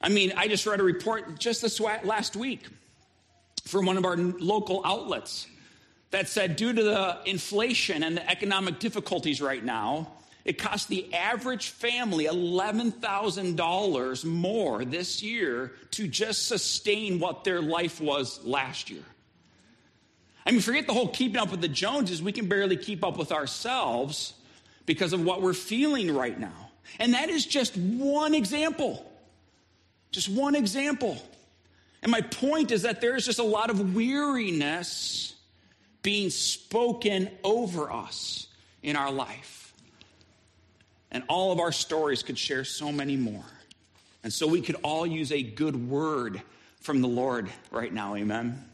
I 0.00 0.08
mean, 0.08 0.32
I 0.36 0.48
just 0.48 0.66
read 0.66 0.80
a 0.80 0.84
report 0.84 1.38
just 1.38 1.62
this 1.62 1.78
last 1.80 2.36
week 2.36 2.66
from 3.64 3.86
one 3.86 3.96
of 3.96 4.04
our 4.04 4.16
local 4.16 4.82
outlets 4.84 5.46
that 6.10 6.28
said 6.28 6.56
due 6.56 6.72
to 6.72 6.82
the 6.82 7.18
inflation 7.24 8.02
and 8.02 8.16
the 8.16 8.30
economic 8.30 8.78
difficulties 8.80 9.40
right 9.40 9.64
now, 9.64 10.12
it 10.44 10.58
cost 10.58 10.88
the 10.88 11.14
average 11.14 11.68
family 11.68 12.26
$11,000 12.26 14.24
more 14.24 14.84
this 14.84 15.22
year 15.22 15.72
to 15.92 16.08
just 16.08 16.48
sustain 16.48 17.20
what 17.20 17.44
their 17.44 17.62
life 17.62 18.00
was 18.00 18.44
last 18.44 18.90
year. 18.90 19.04
I 20.44 20.50
mean, 20.50 20.60
forget 20.60 20.86
the 20.86 20.92
whole 20.92 21.08
keeping 21.08 21.36
up 21.36 21.50
with 21.50 21.60
the 21.60 21.68
Joneses. 21.68 22.22
We 22.22 22.32
can 22.32 22.48
barely 22.48 22.76
keep 22.76 23.04
up 23.04 23.16
with 23.16 23.32
ourselves 23.32 24.34
because 24.86 25.12
of 25.12 25.24
what 25.24 25.40
we're 25.40 25.52
feeling 25.52 26.14
right 26.14 26.38
now. 26.38 26.70
And 26.98 27.14
that 27.14 27.30
is 27.30 27.46
just 27.46 27.76
one 27.76 28.34
example. 28.34 29.10
Just 30.10 30.28
one 30.28 30.54
example. 30.54 31.16
And 32.02 32.10
my 32.10 32.20
point 32.20 32.72
is 32.72 32.82
that 32.82 33.00
there's 33.00 33.24
just 33.24 33.38
a 33.38 33.44
lot 33.44 33.70
of 33.70 33.94
weariness 33.94 35.34
being 36.02 36.30
spoken 36.30 37.30
over 37.44 37.90
us 37.92 38.48
in 38.82 38.96
our 38.96 39.12
life. 39.12 39.72
And 41.12 41.22
all 41.28 41.52
of 41.52 41.60
our 41.60 41.72
stories 41.72 42.22
could 42.22 42.38
share 42.38 42.64
so 42.64 42.90
many 42.90 43.16
more. 43.16 43.44
And 44.24 44.32
so 44.32 44.46
we 44.46 44.60
could 44.60 44.76
all 44.82 45.06
use 45.06 45.30
a 45.30 45.42
good 45.42 45.88
word 45.88 46.42
from 46.80 47.00
the 47.00 47.08
Lord 47.08 47.48
right 47.70 47.92
now. 47.92 48.16
Amen. 48.16 48.64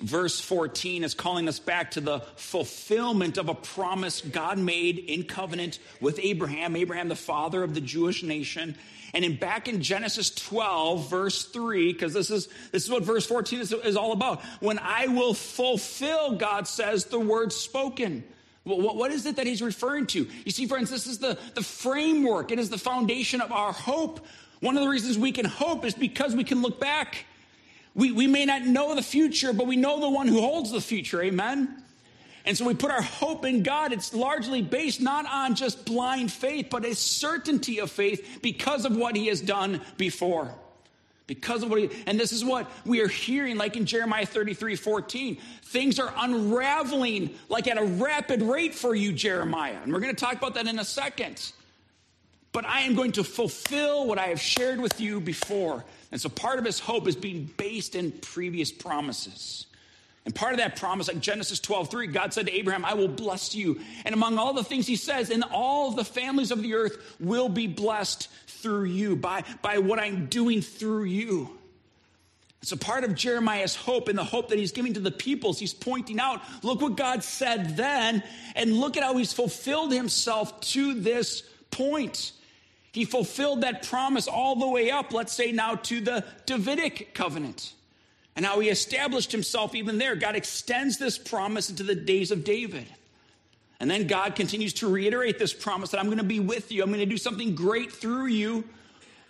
Verse 0.00 0.38
14 0.40 1.02
is 1.02 1.14
calling 1.14 1.48
us 1.48 1.58
back 1.58 1.92
to 1.92 2.00
the 2.00 2.20
fulfillment 2.36 3.36
of 3.36 3.48
a 3.48 3.54
promise 3.54 4.20
God 4.20 4.56
made 4.56 4.98
in 4.98 5.24
covenant 5.24 5.80
with 6.00 6.20
Abraham, 6.22 6.76
Abraham, 6.76 7.08
the 7.08 7.16
father 7.16 7.64
of 7.64 7.74
the 7.74 7.80
Jewish 7.80 8.22
nation. 8.22 8.76
And 9.12 9.24
in 9.24 9.36
back 9.36 9.66
in 9.66 9.82
Genesis 9.82 10.30
12, 10.30 11.10
verse 11.10 11.44
3, 11.46 11.92
because 11.92 12.12
this 12.12 12.30
is, 12.30 12.48
this 12.70 12.84
is 12.84 12.90
what 12.90 13.02
verse 13.02 13.26
14 13.26 13.58
is, 13.58 13.72
is 13.72 13.96
all 13.96 14.12
about. 14.12 14.42
When 14.60 14.78
I 14.78 15.08
will 15.08 15.34
fulfill, 15.34 16.36
God 16.36 16.68
says, 16.68 17.06
the 17.06 17.18
word 17.18 17.52
spoken. 17.52 18.22
What, 18.62 18.94
what 18.94 19.10
is 19.10 19.26
it 19.26 19.36
that 19.36 19.46
he's 19.46 19.62
referring 19.62 20.06
to? 20.08 20.28
You 20.44 20.52
see, 20.52 20.66
friends, 20.66 20.90
this 20.90 21.08
is 21.08 21.18
the, 21.18 21.38
the 21.54 21.62
framework, 21.62 22.52
it 22.52 22.60
is 22.60 22.70
the 22.70 22.78
foundation 22.78 23.40
of 23.40 23.50
our 23.50 23.72
hope. 23.72 24.24
One 24.60 24.76
of 24.76 24.82
the 24.82 24.88
reasons 24.88 25.18
we 25.18 25.32
can 25.32 25.46
hope 25.46 25.84
is 25.84 25.94
because 25.94 26.36
we 26.36 26.44
can 26.44 26.62
look 26.62 26.78
back. 26.78 27.24
We, 27.94 28.12
we 28.12 28.26
may 28.26 28.44
not 28.44 28.62
know 28.62 28.94
the 28.94 29.02
future, 29.02 29.52
but 29.52 29.66
we 29.66 29.76
know 29.76 30.00
the 30.00 30.10
one 30.10 30.28
who 30.28 30.40
holds 30.40 30.70
the 30.70 30.80
future. 30.80 31.22
Amen? 31.22 31.82
And 32.44 32.56
so 32.56 32.64
we 32.64 32.74
put 32.74 32.90
our 32.90 33.02
hope 33.02 33.44
in 33.44 33.62
God. 33.62 33.92
It's 33.92 34.14
largely 34.14 34.62
based 34.62 35.02
not 35.02 35.26
on 35.26 35.54
just 35.54 35.84
blind 35.84 36.32
faith, 36.32 36.68
but 36.70 36.84
a 36.84 36.94
certainty 36.94 37.78
of 37.78 37.90
faith 37.90 38.38
because 38.40 38.86
of 38.86 38.96
what 38.96 39.16
he 39.16 39.26
has 39.26 39.40
done 39.40 39.82
before. 39.98 40.54
Because 41.26 41.62
of 41.62 41.68
what 41.68 41.78
he, 41.78 41.90
and 42.06 42.18
this 42.18 42.32
is 42.32 42.42
what 42.42 42.70
we 42.86 43.02
are 43.02 43.08
hearing, 43.08 43.58
like 43.58 43.76
in 43.76 43.84
Jeremiah 43.84 44.24
33 44.24 44.76
14. 44.76 45.36
Things 45.64 45.98
are 45.98 46.10
unraveling 46.16 47.34
like 47.50 47.68
at 47.68 47.76
a 47.76 47.84
rapid 47.84 48.40
rate 48.40 48.74
for 48.74 48.94
you, 48.94 49.12
Jeremiah. 49.12 49.76
And 49.82 49.92
we're 49.92 50.00
going 50.00 50.14
to 50.14 50.18
talk 50.18 50.36
about 50.36 50.54
that 50.54 50.66
in 50.66 50.78
a 50.78 50.86
second. 50.86 51.52
But 52.52 52.64
I 52.64 52.80
am 52.80 52.94
going 52.94 53.12
to 53.12 53.24
fulfill 53.24 54.06
what 54.06 54.18
I 54.18 54.28
have 54.28 54.40
shared 54.40 54.80
with 54.80 55.00
you 55.00 55.20
before. 55.20 55.84
And 56.10 56.20
so 56.20 56.28
part 56.28 56.58
of 56.58 56.64
his 56.64 56.80
hope 56.80 57.06
is 57.06 57.16
being 57.16 57.50
based 57.56 57.94
in 57.94 58.12
previous 58.12 58.72
promises. 58.72 59.66
And 60.24 60.34
part 60.34 60.52
of 60.52 60.58
that 60.58 60.76
promise, 60.76 61.08
like 61.08 61.20
Genesis 61.20 61.58
12, 61.60 61.90
3, 61.90 62.06
God 62.08 62.34
said 62.34 62.46
to 62.46 62.52
Abraham, 62.52 62.84
I 62.84 62.94
will 62.94 63.08
bless 63.08 63.54
you. 63.54 63.80
And 64.04 64.14
among 64.14 64.36
all 64.36 64.52
the 64.52 64.64
things 64.64 64.86
he 64.86 64.96
says, 64.96 65.30
and 65.30 65.42
all 65.50 65.92
the 65.92 66.04
families 66.04 66.50
of 66.50 66.62
the 66.62 66.74
earth 66.74 67.16
will 67.18 67.48
be 67.48 67.66
blessed 67.66 68.28
through 68.46 68.84
you, 68.84 69.16
by, 69.16 69.44
by 69.62 69.78
what 69.78 69.98
I'm 69.98 70.26
doing 70.26 70.60
through 70.60 71.04
you. 71.04 71.58
It's 72.60 72.70
so 72.70 72.76
part 72.76 73.04
of 73.04 73.14
Jeremiah's 73.14 73.76
hope 73.76 74.08
and 74.08 74.18
the 74.18 74.24
hope 74.24 74.48
that 74.48 74.58
he's 74.58 74.72
giving 74.72 74.94
to 74.94 75.00
the 75.00 75.10
peoples, 75.10 75.58
he's 75.58 75.72
pointing 75.72 76.18
out, 76.18 76.42
look 76.62 76.82
what 76.82 76.96
God 76.96 77.22
said 77.22 77.76
then, 77.76 78.22
and 78.56 78.78
look 78.78 78.96
at 78.96 79.02
how 79.02 79.16
he's 79.16 79.32
fulfilled 79.32 79.92
himself 79.92 80.60
to 80.60 80.94
this 80.94 81.42
point. 81.70 82.32
He 82.92 83.04
fulfilled 83.04 83.62
that 83.62 83.86
promise 83.88 84.26
all 84.26 84.56
the 84.56 84.68
way 84.68 84.90
up, 84.90 85.12
let's 85.12 85.32
say 85.32 85.52
now 85.52 85.74
to 85.74 86.00
the 86.00 86.24
Davidic 86.46 87.14
covenant. 87.14 87.74
And 88.34 88.46
how 88.46 88.60
he 88.60 88.68
established 88.68 89.32
himself 89.32 89.74
even 89.74 89.98
there. 89.98 90.14
God 90.14 90.36
extends 90.36 90.96
this 90.96 91.18
promise 91.18 91.70
into 91.70 91.82
the 91.82 91.94
days 91.94 92.30
of 92.30 92.44
David. 92.44 92.86
And 93.80 93.90
then 93.90 94.06
God 94.06 94.34
continues 94.34 94.72
to 94.74 94.88
reiterate 94.88 95.38
this 95.38 95.52
promise 95.52 95.90
that 95.90 96.00
I'm 96.00 96.06
going 96.06 96.18
to 96.18 96.24
be 96.24 96.40
with 96.40 96.72
you. 96.72 96.82
I'm 96.82 96.88
going 96.88 97.00
to 97.00 97.06
do 97.06 97.16
something 97.16 97.54
great 97.54 97.92
through 97.92 98.26
you. 98.26 98.64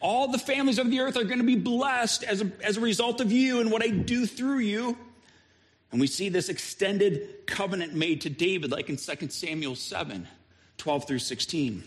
All 0.00 0.28
the 0.28 0.38
families 0.38 0.78
of 0.78 0.90
the 0.90 1.00
earth 1.00 1.16
are 1.16 1.24
going 1.24 1.38
to 1.38 1.44
be 1.44 1.56
blessed 1.56 2.22
as 2.22 2.42
a, 2.42 2.50
as 2.62 2.76
a 2.76 2.80
result 2.80 3.20
of 3.20 3.32
you 3.32 3.60
and 3.60 3.70
what 3.72 3.82
I 3.82 3.88
do 3.88 4.26
through 4.26 4.58
you. 4.58 4.96
And 5.90 6.00
we 6.00 6.06
see 6.06 6.28
this 6.28 6.48
extended 6.48 7.46
covenant 7.46 7.94
made 7.94 8.20
to 8.22 8.30
David, 8.30 8.70
like 8.70 8.88
in 8.88 8.96
2 8.96 9.28
Samuel 9.30 9.74
7 9.74 10.28
12 10.76 11.08
through 11.08 11.18
16. 11.18 11.82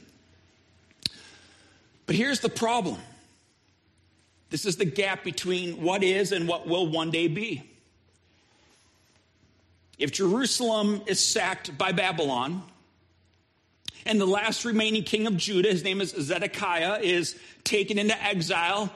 But 2.12 2.18
here's 2.18 2.42
the 2.42 2.50
problem 2.50 2.98
this 4.50 4.66
is 4.66 4.76
the 4.76 4.84
gap 4.84 5.24
between 5.24 5.82
what 5.82 6.04
is 6.04 6.34
and 6.34 6.46
what 6.46 6.68
will 6.68 6.86
one 6.86 7.10
day 7.10 7.30
be. 7.30 7.64
If 9.98 10.12
Jerusalem 10.12 11.04
is 11.08 11.24
sacked 11.24 11.78
by 11.78 11.94
Babylon, 11.94 12.64
and 14.06 14.20
the 14.20 14.26
last 14.26 14.66
remaining 14.66 15.06
king 15.06 15.26
of 15.26 15.38
Judah, 15.38 15.70
his 15.70 15.86
name 15.86 16.02
is 16.02 16.10
Zedekiah, 16.10 17.00
is 17.00 17.40
taken 17.64 17.98
into 17.98 18.22
exile, 18.22 18.92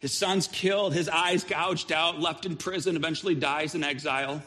his 0.00 0.14
son's 0.14 0.46
killed, 0.46 0.94
his 0.94 1.10
eyes 1.10 1.44
gouged 1.44 1.92
out, 1.92 2.18
left 2.18 2.46
in 2.46 2.56
prison, 2.56 2.96
eventually 2.96 3.34
dies 3.34 3.74
in 3.74 3.84
exile. 3.84 4.42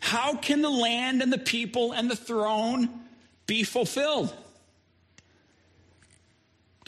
How 0.00 0.34
can 0.34 0.62
the 0.62 0.70
land 0.70 1.22
and 1.22 1.32
the 1.32 1.38
people 1.38 1.92
and 1.92 2.10
the 2.10 2.16
throne 2.16 2.88
be 3.46 3.62
fulfilled? 3.62 4.34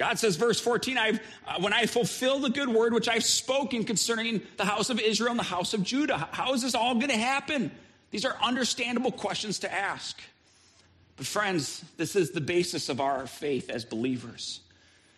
God 0.00 0.18
says, 0.18 0.36
verse 0.36 0.58
14, 0.58 0.96
I've, 0.96 1.20
uh, 1.46 1.60
when 1.60 1.74
I 1.74 1.84
fulfill 1.84 2.38
the 2.38 2.48
good 2.48 2.70
word 2.70 2.94
which 2.94 3.06
I've 3.06 3.22
spoken 3.22 3.84
concerning 3.84 4.40
the 4.56 4.64
house 4.64 4.88
of 4.88 4.98
Israel 4.98 5.32
and 5.32 5.38
the 5.38 5.44
house 5.44 5.74
of 5.74 5.82
Judah, 5.82 6.26
how 6.32 6.54
is 6.54 6.62
this 6.62 6.74
all 6.74 6.94
going 6.94 7.10
to 7.10 7.18
happen? 7.18 7.70
These 8.10 8.24
are 8.24 8.34
understandable 8.42 9.12
questions 9.12 9.58
to 9.58 9.70
ask. 9.70 10.18
But, 11.18 11.26
friends, 11.26 11.84
this 11.98 12.16
is 12.16 12.30
the 12.30 12.40
basis 12.40 12.88
of 12.88 12.98
our 12.98 13.26
faith 13.26 13.68
as 13.68 13.84
believers 13.84 14.60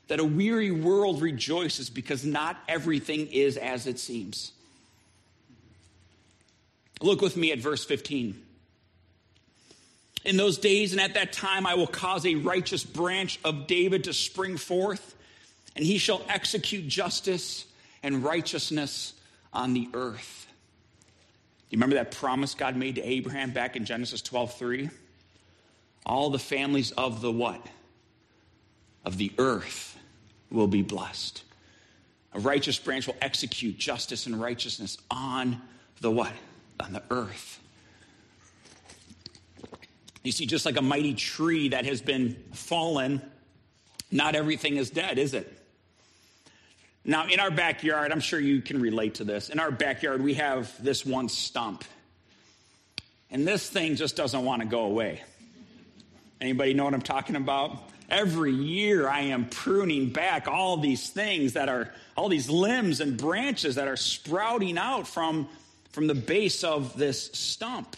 that 0.09 0.19
a 0.19 0.25
weary 0.25 0.73
world 0.73 1.23
rejoices 1.23 1.89
because 1.89 2.25
not 2.25 2.57
everything 2.69 3.29
is 3.29 3.57
as 3.57 3.87
it 3.87 4.01
seems. 4.01 4.51
Look 7.01 7.21
with 7.21 7.37
me 7.37 7.53
at 7.53 7.61
verse 7.61 7.85
15. 7.85 8.35
In 10.25 10.37
those 10.37 10.59
days 10.59 10.93
and 10.93 11.01
at 11.01 11.15
that 11.15 11.33
time, 11.33 11.67
I 11.67 11.75
will 11.75 11.87
cause 11.87 12.25
a 12.25 12.37
righteous 12.37 12.85
branch 12.85 13.41
of 13.45 13.67
David 13.67 14.05
to 14.05 14.13
spring 14.13 14.57
forth, 14.57 15.17
and 15.75 15.85
he 15.85 15.99
shall 15.99 16.23
execute 16.29 16.87
justice 16.87 17.67
and 18.03 18.23
righteousness 18.23 19.15
on 19.53 19.75
the 19.75 19.89
earth. 19.95 20.47
You 21.71 21.77
remember 21.77 21.97
that 21.97 22.11
promise 22.11 22.55
God 22.55 22.77
made 22.77 22.97
to 22.97 23.03
Abraham 23.03 23.51
back 23.51 23.77
in 23.77 23.85
Genesis 23.85 24.21
12 24.23 24.55
3? 24.55 24.91
All 26.05 26.31
the 26.31 26.39
families 26.39 26.91
of 26.93 27.21
the 27.21 27.33
what? 27.33 27.65
Of 29.05 29.17
the 29.17 29.33
earth 29.39 29.99
will 30.51 30.67
be 30.67 30.83
blessed. 30.83 31.43
A 32.35 32.41
righteous 32.41 32.79
branch 32.79 33.07
will 33.07 33.17
execute 33.21 33.79
justice 33.79 34.27
and 34.27 34.41
righteousness 34.41 34.99
on 35.11 35.61
the 36.01 36.11
what? 36.11 36.33
On 36.81 36.93
the 36.93 37.03
earth. 37.11 37.62
You 40.23 40.33
see, 40.33 40.47
just 40.47 40.65
like 40.65 40.77
a 40.77 40.83
mighty 40.83 41.15
tree 41.15 41.71
that 41.71 41.85
has 41.85 42.01
been 42.01 42.37
fallen, 42.53 43.21
not 44.11 44.35
everything 44.35 44.77
is 44.77 44.91
dead, 44.91 45.19
is 45.19 45.35
it? 45.35 45.53
Now, 47.05 47.27
in 47.27 47.41
our 47.41 47.51
backyard, 47.51 48.13
I'm 48.13 48.21
sure 48.21 48.39
you 48.39 48.63
can 48.63 48.81
relate 48.81 49.15
to 49.15 49.25
this. 49.25 49.49
In 49.49 49.59
our 49.59 49.73
backyard, 49.73 50.23
we 50.23 50.35
have 50.35 50.73
this 50.83 51.05
one 51.05 51.29
stump. 51.29 51.85
And 53.31 53.47
this 53.47 53.69
thing 53.69 53.97
just 53.97 54.15
doesn't 54.15 54.45
want 54.45 54.63
to 54.63 54.69
go 54.69 54.85
away. 54.85 55.23
Anybody 56.41 56.75
know 56.75 56.85
what 56.85 56.95
I'm 56.95 57.03
talking 57.03 57.35
about? 57.35 57.91
Every 58.09 58.53
year 58.53 59.09
I 59.09 59.21
am 59.21 59.49
pruning 59.49 60.11
back 60.11 60.47
all 60.47 60.77
these 60.77 61.09
things 61.09 61.55
that 61.55 61.69
are 61.69 61.93
all 62.17 62.29
these 62.29 62.51
limbs 62.51 63.01
and 63.01 63.17
branches 63.17 63.77
that 63.77 63.89
are 63.89 63.97
sprouting 63.97 64.77
out 64.77 65.09
from 65.09 65.49
from 65.93 66.07
the 66.07 66.15
base 66.15 66.65
of 66.65 66.97
this 66.97 67.31
stump. 67.33 67.97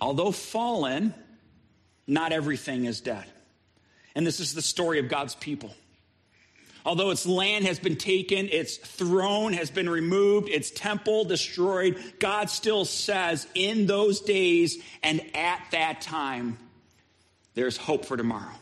Although 0.00 0.30
fallen, 0.30 1.14
not 2.08 2.32
everything 2.32 2.86
is 2.86 3.00
dead. 3.00 3.26
And 4.16 4.26
this 4.26 4.40
is 4.40 4.54
the 4.54 4.62
story 4.62 4.98
of 4.98 5.08
God's 5.08 5.36
people. 5.36 5.72
Although 6.84 7.10
its 7.10 7.26
land 7.26 7.66
has 7.66 7.78
been 7.78 7.96
taken, 7.96 8.48
its 8.48 8.78
throne 8.78 9.52
has 9.52 9.70
been 9.70 9.90
removed, 9.90 10.48
its 10.48 10.70
temple 10.70 11.24
destroyed, 11.24 12.02
God 12.18 12.48
still 12.48 12.86
says, 12.86 13.46
in 13.54 13.86
those 13.86 14.20
days 14.20 14.82
and 15.02 15.20
at 15.34 15.60
that 15.72 16.00
time, 16.00 16.56
there's 17.54 17.76
hope 17.76 18.06
for 18.06 18.16
tomorrow. 18.16 18.54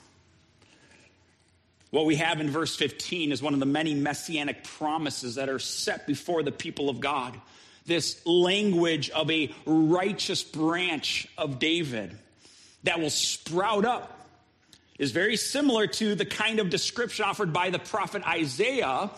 What 1.91 2.05
we 2.05 2.17
have 2.17 2.41
in 2.41 2.51
verse 2.51 2.75
15 2.75 3.31
is 3.31 3.41
one 3.41 3.55
of 3.55 3.61
the 3.61 3.67
many 3.67 3.95
messianic 3.95 4.65
promises 4.65 5.37
that 5.37 5.49
are 5.49 5.61
set 5.61 6.07
before 6.07 6.43
the 6.43 6.53
people 6.53 6.91
of 6.91 6.99
God. 6.99 7.41
This 7.87 8.21
language 8.27 9.09
of 9.11 9.31
a 9.31 9.55
righteous 9.65 10.43
branch 10.43 11.29
of 11.39 11.61
David 11.61 12.19
that 12.85 13.01
will 13.01 13.11
sprout 13.11 13.85
up 13.85 14.29
is 14.99 15.11
very 15.11 15.37
similar 15.37 15.87
to 15.87 16.15
the 16.15 16.25
kind 16.25 16.59
of 16.59 16.71
description 16.71 17.25
offered 17.25 17.53
by 17.53 17.71
the 17.71 17.79
prophet 17.79 18.27
Isaiah 18.27 19.11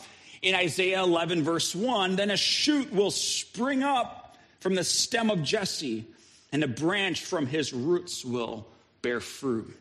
in 0.42 0.54
Isaiah 0.54 1.02
11, 1.02 1.42
verse 1.42 1.74
1. 1.74 2.16
Then 2.16 2.30
a 2.30 2.36
shoot 2.36 2.92
will 2.92 3.10
spring 3.10 3.82
up 3.82 4.36
from 4.60 4.74
the 4.74 4.84
stem 4.84 5.30
of 5.30 5.42
Jesse, 5.42 6.04
and 6.52 6.64
a 6.64 6.68
branch 6.68 7.24
from 7.24 7.46
his 7.46 7.72
roots 7.72 8.24
will 8.24 8.66
bear 9.02 9.20
fruit. 9.20 9.76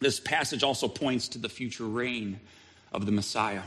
This 0.00 0.20
passage 0.20 0.62
also 0.62 0.88
points 0.88 1.28
to 1.28 1.38
the 1.38 1.48
future 1.48 1.84
reign 1.84 2.40
of 2.92 3.06
the 3.06 3.12
Messiah. 3.12 3.62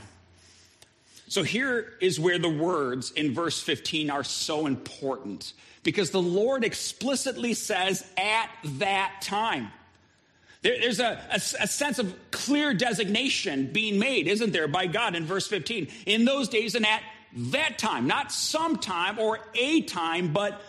So 1.31 1.43
here 1.43 1.93
is 2.01 2.19
where 2.19 2.37
the 2.37 2.49
words 2.49 3.11
in 3.11 3.33
verse 3.33 3.57
15 3.61 4.09
are 4.09 4.21
so 4.21 4.65
important 4.65 5.53
because 5.81 6.11
the 6.11 6.21
Lord 6.21 6.65
explicitly 6.65 7.53
says, 7.53 8.05
at 8.17 8.49
that 8.79 9.21
time. 9.21 9.71
there's 10.61 10.99
a, 10.99 11.23
a, 11.31 11.35
a, 11.35 11.67
sense 11.67 11.99
of 11.99 12.13
clear 12.31 12.73
designation 12.73 13.71
being 13.71 13.97
made, 13.97 14.27
isn't 14.27 14.51
there, 14.51 14.67
by 14.67 14.87
God 14.87 15.15
in 15.15 15.23
verse 15.23 15.47
15. 15.47 15.87
In 16.05 16.25
those 16.25 16.49
days 16.49 16.75
and 16.75 16.85
at 16.85 17.01
that 17.33 17.79
time, 17.79 18.07
not 18.07 18.33
sometime 18.33 19.17
or 19.17 19.39
a 19.55 19.83
time, 19.83 20.33
but 20.33 20.61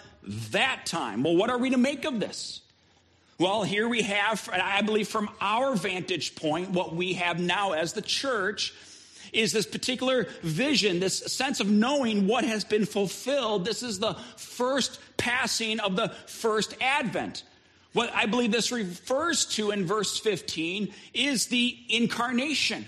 that 0.52 0.86
time. 0.86 1.24
Well, 1.24 1.34
what 1.34 1.50
are 1.50 1.58
we 1.58 1.70
to 1.70 1.76
make 1.76 2.04
of 2.04 2.20
this? 2.20 2.60
Well, 3.36 3.64
here 3.64 3.88
we 3.88 4.02
have, 4.02 4.48
I 4.52 4.82
believe, 4.82 5.08
from 5.08 5.28
our 5.40 5.74
vantage 5.74 6.36
point, 6.36 6.70
what 6.70 6.94
we 6.94 7.14
have 7.14 7.40
now 7.40 7.72
as 7.72 7.94
the 7.94 8.02
church 8.02 8.72
is 9.32 9.52
this 9.52 9.66
particular 9.66 10.28
vision, 10.42 11.00
this 11.00 11.18
sense 11.32 11.60
of 11.60 11.70
knowing 11.70 12.26
what 12.26 12.44
has 12.44 12.64
been 12.64 12.86
fulfilled. 12.86 13.64
This 13.64 13.82
is 13.82 13.98
the 13.98 14.14
first 14.36 15.00
passing 15.16 15.80
of 15.80 15.96
the 15.96 16.10
first 16.26 16.74
advent. 16.80 17.44
What 17.92 18.10
I 18.14 18.26
believe 18.26 18.52
this 18.52 18.72
refers 18.72 19.44
to 19.56 19.70
in 19.70 19.86
verse 19.86 20.18
15 20.18 20.92
is 21.14 21.46
the 21.46 21.76
incarnation. 21.88 22.86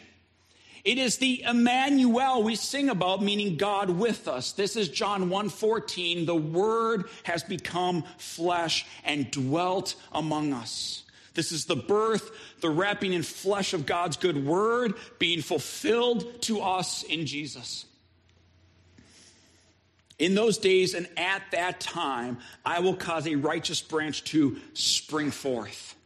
It 0.84 0.98
is 0.98 1.16
the 1.16 1.42
Emmanuel 1.42 2.42
we 2.42 2.56
sing 2.56 2.90
about, 2.90 3.22
meaning 3.22 3.56
God 3.56 3.88
with 3.88 4.28
us. 4.28 4.52
This 4.52 4.76
is 4.76 4.90
John 4.90 5.30
1:14. 5.30 6.26
The 6.26 6.36
word 6.36 7.08
has 7.22 7.42
become 7.42 8.04
flesh 8.18 8.84
and 9.02 9.30
dwelt 9.30 9.94
among 10.12 10.52
us. 10.52 11.03
This 11.34 11.50
is 11.50 11.64
the 11.64 11.76
birth, 11.76 12.30
the 12.60 12.70
wrapping 12.70 13.12
in 13.12 13.22
flesh 13.22 13.74
of 13.74 13.86
God's 13.86 14.16
good 14.16 14.46
word 14.46 14.94
being 15.18 15.42
fulfilled 15.42 16.42
to 16.42 16.60
us 16.60 17.02
in 17.02 17.26
Jesus. 17.26 17.86
In 20.18 20.36
those 20.36 20.58
days 20.58 20.94
and 20.94 21.08
at 21.16 21.42
that 21.50 21.80
time, 21.80 22.38
I 22.64 22.80
will 22.80 22.94
cause 22.94 23.26
a 23.26 23.34
righteous 23.34 23.82
branch 23.82 24.22
to 24.24 24.58
spring 24.72 25.32
forth. 25.32 25.96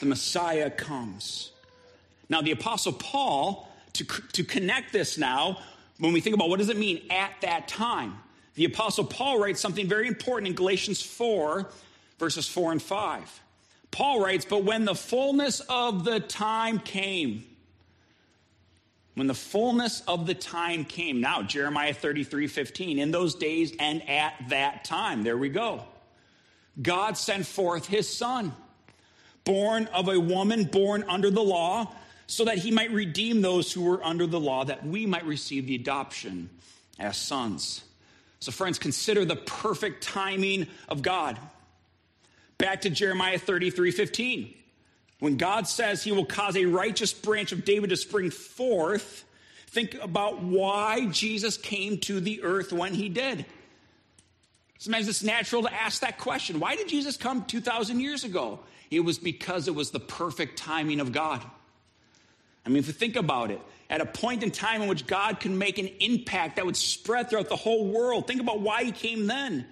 The 0.00 0.06
Messiah 0.06 0.68
comes. 0.68 1.52
Now, 2.28 2.42
the 2.42 2.50
Apostle 2.50 2.92
Paul, 2.92 3.68
to, 3.92 4.04
to 4.04 4.42
connect 4.42 4.92
this 4.92 5.16
now, 5.16 5.60
when 5.98 6.12
we 6.12 6.20
think 6.20 6.34
about 6.34 6.48
what 6.48 6.58
does 6.58 6.70
it 6.70 6.76
mean 6.76 7.02
at 7.10 7.32
that 7.42 7.68
time, 7.68 8.18
the 8.54 8.64
Apostle 8.64 9.04
Paul 9.04 9.38
writes 9.38 9.60
something 9.60 9.86
very 9.86 10.08
important 10.08 10.48
in 10.48 10.54
Galatians 10.54 11.00
4, 11.00 11.70
verses 12.18 12.48
4 12.48 12.72
and 12.72 12.82
5. 12.82 13.40
Paul 13.92 14.20
writes, 14.20 14.44
But 14.44 14.64
when 14.64 14.84
the 14.84 14.94
fullness 14.96 15.60
of 15.60 16.04
the 16.04 16.18
time 16.18 16.80
came, 16.80 17.44
when 19.14 19.26
the 19.26 19.34
fullness 19.34 20.02
of 20.08 20.26
the 20.26 20.34
time 20.34 20.84
came, 20.84 21.20
now 21.20 21.42
Jeremiah 21.42 21.94
33 21.94 22.48
15, 22.48 22.98
in 22.98 23.10
those 23.12 23.34
days 23.36 23.72
and 23.78 24.08
at 24.08 24.34
that 24.48 24.84
time, 24.84 25.22
there 25.22 25.36
we 25.36 25.50
go. 25.50 25.84
God 26.80 27.18
sent 27.18 27.46
forth 27.46 27.86
his 27.86 28.08
son, 28.08 28.54
born 29.44 29.86
of 29.92 30.08
a 30.08 30.18
woman 30.18 30.64
born 30.64 31.04
under 31.06 31.30
the 31.30 31.42
law, 31.42 31.94
so 32.26 32.46
that 32.46 32.56
he 32.56 32.70
might 32.70 32.90
redeem 32.90 33.42
those 33.42 33.70
who 33.70 33.82
were 33.82 34.02
under 34.02 34.26
the 34.26 34.40
law, 34.40 34.64
that 34.64 34.86
we 34.86 35.04
might 35.04 35.26
receive 35.26 35.66
the 35.66 35.74
adoption 35.74 36.48
as 36.98 37.18
sons. 37.18 37.84
So, 38.40 38.50
friends, 38.50 38.78
consider 38.78 39.26
the 39.26 39.36
perfect 39.36 40.02
timing 40.02 40.66
of 40.88 41.02
God. 41.02 41.38
Back 42.58 42.82
to 42.82 42.90
Jeremiah 42.90 43.38
33 43.38 43.90
15. 43.90 44.54
When 45.18 45.36
God 45.36 45.68
says 45.68 46.02
he 46.02 46.10
will 46.10 46.24
cause 46.24 46.56
a 46.56 46.64
righteous 46.64 47.12
branch 47.12 47.52
of 47.52 47.64
David 47.64 47.90
to 47.90 47.96
spring 47.96 48.30
forth, 48.30 49.24
think 49.68 49.94
about 50.02 50.42
why 50.42 51.06
Jesus 51.06 51.56
came 51.56 51.98
to 51.98 52.20
the 52.20 52.42
earth 52.42 52.72
when 52.72 52.94
he 52.94 53.08
did. 53.08 53.46
Sometimes 54.78 55.06
it's 55.06 55.22
natural 55.22 55.62
to 55.62 55.72
ask 55.72 56.00
that 56.00 56.18
question 56.18 56.58
why 56.58 56.74
did 56.74 56.88
Jesus 56.88 57.16
come 57.16 57.44
2,000 57.44 58.00
years 58.00 58.24
ago? 58.24 58.58
It 58.90 59.00
was 59.00 59.18
because 59.18 59.68
it 59.68 59.74
was 59.74 59.92
the 59.92 60.00
perfect 60.00 60.58
timing 60.58 60.98
of 60.98 61.12
God. 61.12 61.40
I 62.66 62.68
mean, 62.68 62.78
if 62.78 62.88
you 62.88 62.92
think 62.92 63.16
about 63.16 63.50
it, 63.50 63.60
at 63.88 64.00
a 64.00 64.06
point 64.06 64.42
in 64.42 64.50
time 64.50 64.82
in 64.82 64.88
which 64.88 65.06
God 65.06 65.38
can 65.38 65.56
make 65.56 65.78
an 65.78 65.88
impact 66.00 66.56
that 66.56 66.66
would 66.66 66.76
spread 66.76 67.30
throughout 67.30 67.48
the 67.48 67.56
whole 67.56 67.86
world, 67.86 68.26
think 68.26 68.40
about 68.40 68.60
why 68.60 68.84
he 68.84 68.90
came 68.90 69.26
then. 69.26 69.66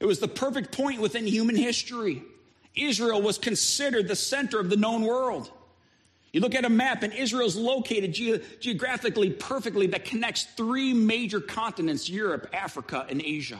It 0.00 0.06
was 0.06 0.18
the 0.18 0.28
perfect 0.28 0.72
point 0.72 1.00
within 1.00 1.26
human 1.26 1.56
history. 1.56 2.22
Israel 2.74 3.22
was 3.22 3.38
considered 3.38 4.08
the 4.08 4.16
center 4.16 4.60
of 4.60 4.68
the 4.68 4.76
known 4.76 5.02
world. 5.02 5.50
You 6.32 6.40
look 6.40 6.54
at 6.54 6.66
a 6.66 6.70
map, 6.70 7.02
and 7.02 7.14
Israel 7.14 7.46
is 7.46 7.56
located 7.56 8.12
ge- 8.12 8.60
geographically 8.60 9.30
perfectly 9.30 9.86
that 9.88 10.04
connects 10.04 10.44
three 10.56 10.92
major 10.92 11.40
continents 11.40 12.10
Europe, 12.10 12.50
Africa, 12.52 13.06
and 13.08 13.22
Asia. 13.22 13.58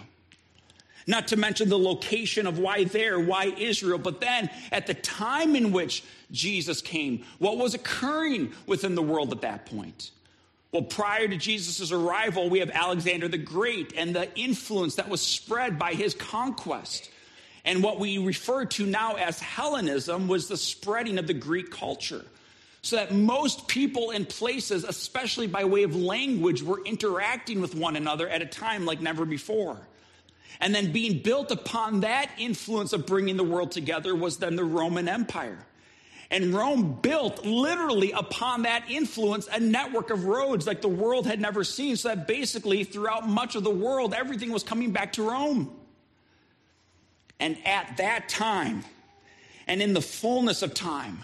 Not 1.07 1.29
to 1.29 1.37
mention 1.37 1.68
the 1.68 1.79
location 1.79 2.46
of 2.46 2.59
why 2.59 2.85
there, 2.85 3.18
why 3.18 3.46
Israel, 3.57 3.99
but 3.99 4.20
then 4.20 4.51
at 4.72 4.87
the 4.87 4.94
time 4.94 5.57
in 5.57 5.72
which 5.72 6.05
Jesus 6.33 6.83
came, 6.83 7.25
what 7.38 7.57
was 7.57 7.75
occurring 7.75 8.53
within 8.66 8.94
the 8.94 9.03
world 9.03 9.33
at 9.33 9.40
that 9.42 9.66
point? 9.66 10.11
Well, 10.77 10.85
prior 10.85 11.27
to 11.27 11.39
Jesus' 11.39 11.91
arrival, 11.91 12.51
we 12.51 12.59
have 12.59 12.69
Alexander 12.69 13.29
the 13.29 13.39
Great 13.39 13.95
and 13.97 14.15
the 14.15 14.29
influence 14.39 14.97
that 14.97 15.09
was 15.09 15.23
spread 15.23 15.79
by 15.79 15.95
his 15.95 16.12
conquest. 16.12 17.09
And 17.65 17.83
what 17.83 17.99
we 17.99 18.19
refer 18.19 18.67
to 18.67 18.85
now 18.85 19.15
as 19.15 19.41
Hellenism 19.41 20.29
was 20.29 20.49
the 20.49 20.59
spreading 20.59 21.17
of 21.17 21.27
the 21.27 21.33
Greek 21.33 21.71
culture. 21.71 22.27
So 22.83 22.97
that 22.97 23.11
most 23.11 23.69
people 23.69 24.11
and 24.11 24.29
places, 24.29 24.85
especially 24.85 25.47
by 25.47 25.65
way 25.65 25.83
of 25.83 25.97
language, 25.97 26.62
were 26.62 26.85
interacting 26.85 27.62
with 27.62 27.75
one 27.75 27.97
another 27.97 28.29
at 28.29 28.43
a 28.43 28.47
time 28.47 28.85
like 28.85 29.01
never 29.01 29.25
before. 29.25 29.79
And 30.61 30.75
then 30.75 30.93
being 30.93 31.23
built 31.23 31.51
upon 31.51 32.01
that 32.01 32.29
influence 32.37 32.93
of 32.93 33.07
bringing 33.07 33.39
the 33.39 33.45
world 33.45 33.71
together 33.71 34.15
was 34.15 34.37
then 34.37 34.57
the 34.57 34.65
Roman 34.65 35.09
Empire. 35.09 35.57
And 36.31 36.53
Rome 36.53 36.99
built 37.01 37.45
literally 37.45 38.11
upon 38.12 38.62
that 38.62 38.91
influence 38.91 39.49
a 39.51 39.61
network 39.61 40.11
of 40.11 40.25
roads 40.25 40.67
like 40.67 40.83
the 40.83 40.89
world 40.89 41.27
had 41.27 41.41
never 41.41 41.62
seen. 41.62 41.97
So 41.97 42.09
that 42.09 42.27
basically 42.27 42.85
throughout 42.85 43.29
much 43.29 43.55
of 43.55 43.62
the 43.62 43.71
world, 43.71 44.12
everything 44.12 44.51
was 44.51 44.65
coming 44.65 44.91
back 44.91 45.12
to 45.15 45.29
Rome. 45.29 45.71
And 47.39 47.57
at 47.65 47.99
that 47.99 48.29
time, 48.29 48.85
and 49.69 49.81
in 49.81 49.93
the 49.93 50.03
fullness 50.03 50.62
of 50.62 50.75
time, 50.75 51.23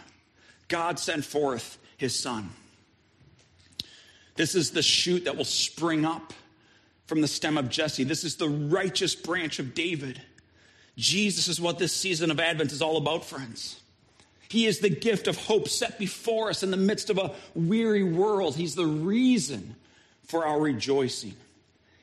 God 0.69 0.99
sent 0.99 1.25
forth 1.25 1.79
his 1.97 2.19
son. 2.19 2.51
This 4.37 4.55
is 4.55 4.71
the 4.71 4.83
shoot 4.83 5.25
that 5.25 5.37
will 5.37 5.45
spring 5.45 6.05
up 6.05 6.33
from 7.07 7.21
the 7.21 7.29
stem 7.29 7.59
of 7.59 7.69
Jesse. 7.69 8.05
This 8.05 8.25
is 8.25 8.37
the 8.37 8.49
righteous 8.49 9.15
branch 9.15 9.59
of 9.59 9.75
David. 9.75 10.21
Jesus 10.97 11.49
is 11.49 11.61
what 11.61 11.79
this 11.79 11.93
season 11.93 12.31
of 12.31 12.41
Advent 12.41 12.73
is 12.73 12.83
all 12.83 12.97
about, 12.97 13.25
friends. 13.25 13.82
He 14.53 14.67
is 14.67 14.81
the 14.81 14.91
gift 14.91 15.29
of 15.29 15.39
hope 15.39 15.67
set 15.67 15.99
before 15.99 16.51
us 16.51 16.63
in 16.63 16.71
the 16.71 16.77
midst 16.77 17.09
of 17.09 17.17
a 17.17 17.33
weary 17.55 18.03
world. 18.03 18.55
He's 18.55 18.75
the 18.75 18.85
reason 18.85 19.77
for 20.25 20.45
our 20.45 20.61
rejoicing. 20.61 21.35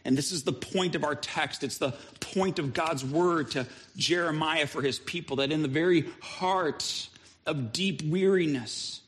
And 0.03 0.17
this 0.17 0.31
is 0.31 0.45
the 0.45 0.51
point 0.51 0.95
of 0.95 1.03
our 1.03 1.13
text. 1.13 1.63
It's 1.63 1.77
the 1.77 1.91
point 2.19 2.57
of 2.57 2.73
God's 2.73 3.05
word 3.05 3.51
to 3.51 3.67
Jeremiah 3.97 4.65
for 4.65 4.81
his 4.81 4.97
people 4.97 5.35
that 5.35 5.51
in 5.51 5.61
the 5.61 5.67
very 5.67 6.05
heart 6.21 7.09
of 7.45 7.71
deep 7.71 8.01
weariness, 8.01 9.01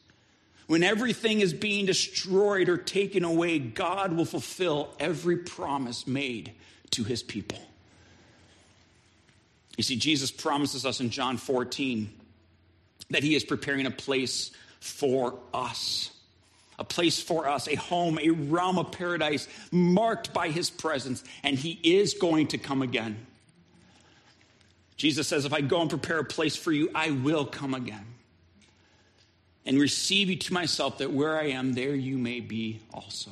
when 0.68 0.84
everything 0.84 1.40
is 1.40 1.52
being 1.52 1.88
destroyed 1.88 2.70
or 2.70 2.78
taken 2.78 3.24
away, 3.24 3.58
God 3.58 4.16
will 4.16 4.26
fulfill 4.26 4.94
every 5.00 5.38
promise 5.38 6.06
made 6.06 6.52
to 6.92 7.04
his 7.04 7.24
people. 7.24 7.58
You 9.78 9.84
see, 9.84 9.96
Jesus 9.96 10.30
promises 10.30 10.86
us 10.86 11.00
in 11.00 11.10
John 11.10 11.38
14 11.38 12.21
that 13.10 13.24
he 13.24 13.36
is 13.36 13.44
preparing 13.44 13.86
a 13.86 13.92
place 13.92 14.52
for 14.80 15.38
us. 15.54 16.12
A 16.80 16.84
place 16.84 17.22
for 17.22 17.48
us, 17.48 17.68
a 17.68 17.76
home, 17.76 18.18
a 18.20 18.30
realm 18.30 18.80
of 18.80 18.92
paradise 18.92 19.48
marked 19.72 20.34
by 20.34 20.50
his 20.50 20.70
presence, 20.70 21.24
and 21.44 21.58
he 21.58 21.80
is 21.84 22.16
going 22.16 22.48
to 22.48 22.58
come 22.58 22.82
again. 22.82 23.26
Jesus 24.98 25.28
says, 25.28 25.46
If 25.46 25.54
I 25.54 25.62
go 25.62 25.82
and 25.82 25.90
prepare 25.90 26.20
a 26.20 26.24
place 26.26 26.56
for 26.56 26.72
you, 26.72 26.90
I 26.96 27.12
will 27.12 27.46
come 27.46 27.74
again 27.74 28.06
and 29.66 29.80
receive 29.80 30.30
you 30.30 30.38
to 30.38 30.54
myself, 30.54 30.98
that 30.98 31.12
where 31.12 31.38
I 31.40 31.50
am, 31.50 31.74
there 31.74 31.96
you 31.96 32.18
may 32.18 32.40
be 32.40 32.80
also. 32.94 33.32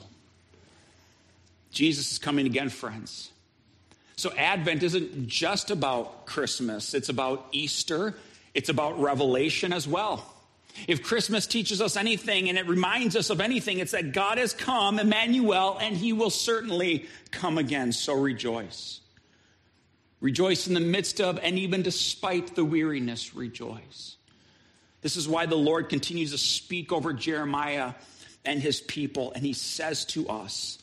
Jesus 1.72 2.12
is 2.12 2.18
coming 2.20 2.46
again, 2.46 2.70
friends. 2.70 3.32
So, 4.16 4.32
Advent 4.36 4.84
isn't 4.84 5.28
just 5.28 5.72
about 5.72 6.26
Christmas, 6.26 6.94
it's 6.94 7.10
about 7.10 7.48
Easter, 7.52 8.16
it's 8.54 8.70
about 8.70 9.00
revelation 9.00 9.74
as 9.74 9.88
well. 9.88 10.26
If 10.88 11.04
Christmas 11.04 11.48
teaches 11.48 11.82
us 11.82 11.96
anything 11.98 12.50
and 12.50 12.58
it 12.58 12.68
reminds 12.68 13.16
us 13.16 13.30
of 13.30 13.42
anything, 13.42 13.80
it's 13.80 13.92
that 13.92 14.14
God 14.14 14.38
has 14.38 14.54
come, 14.54 15.00
Emmanuel, 15.00 15.78
and 15.82 15.96
he 15.96 16.14
will 16.14 16.30
certainly 16.30 17.08
come 17.32 17.58
again. 17.58 17.92
So 17.92 18.14
rejoice. 18.14 19.02
Rejoice 20.22 20.68
in 20.68 20.74
the 20.74 20.80
midst 20.80 21.22
of 21.22 21.40
and 21.42 21.58
even 21.58 21.82
despite 21.82 22.56
the 22.56 22.66
weariness, 22.66 23.36
rejoice. 23.36 24.18
This 25.02 25.16
is 25.16 25.28
why 25.28 25.46
the 25.46 25.56
Lord 25.56 25.90
continues 25.90 26.32
to 26.32 26.38
speak 26.38 26.92
over 26.92 27.14
Jeremiah 27.14 27.94
and 28.46 28.62
his 28.62 28.82
people, 28.82 29.32
and 29.34 29.46
he 29.46 29.54
says 29.54 30.06
to 30.06 30.28
us, 30.28 30.78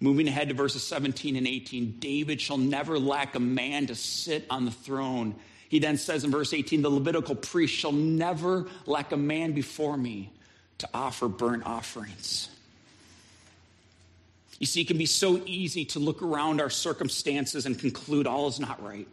moving 0.00 0.28
ahead 0.28 0.48
to 0.48 0.54
verses 0.54 0.82
17 0.82 1.36
and 1.36 1.46
18, 1.46 1.96
David 1.98 2.40
shall 2.40 2.56
never 2.56 2.98
lack 2.98 3.34
a 3.34 3.40
man 3.40 3.86
to 3.88 3.94
sit 3.94 4.46
on 4.48 4.64
the 4.64 4.70
throne 4.70 5.34
he 5.70 5.78
then 5.78 5.96
says 5.96 6.24
in 6.24 6.32
verse 6.32 6.52
18, 6.52 6.82
the 6.82 6.90
Levitical 6.90 7.36
priest 7.36 7.72
shall 7.72 7.92
never 7.92 8.66
lack 8.86 9.12
a 9.12 9.16
man 9.16 9.52
before 9.52 9.96
me 9.96 10.32
to 10.78 10.88
offer 10.92 11.28
burnt 11.28 11.64
offerings. 11.64 12.50
You 14.58 14.66
see, 14.66 14.80
it 14.80 14.88
can 14.88 14.98
be 14.98 15.06
so 15.06 15.40
easy 15.46 15.84
to 15.86 16.00
look 16.00 16.22
around 16.22 16.60
our 16.60 16.70
circumstances 16.70 17.66
and 17.66 17.78
conclude 17.78 18.26
all 18.26 18.48
is 18.48 18.58
not 18.58 18.82
right. 18.82 19.06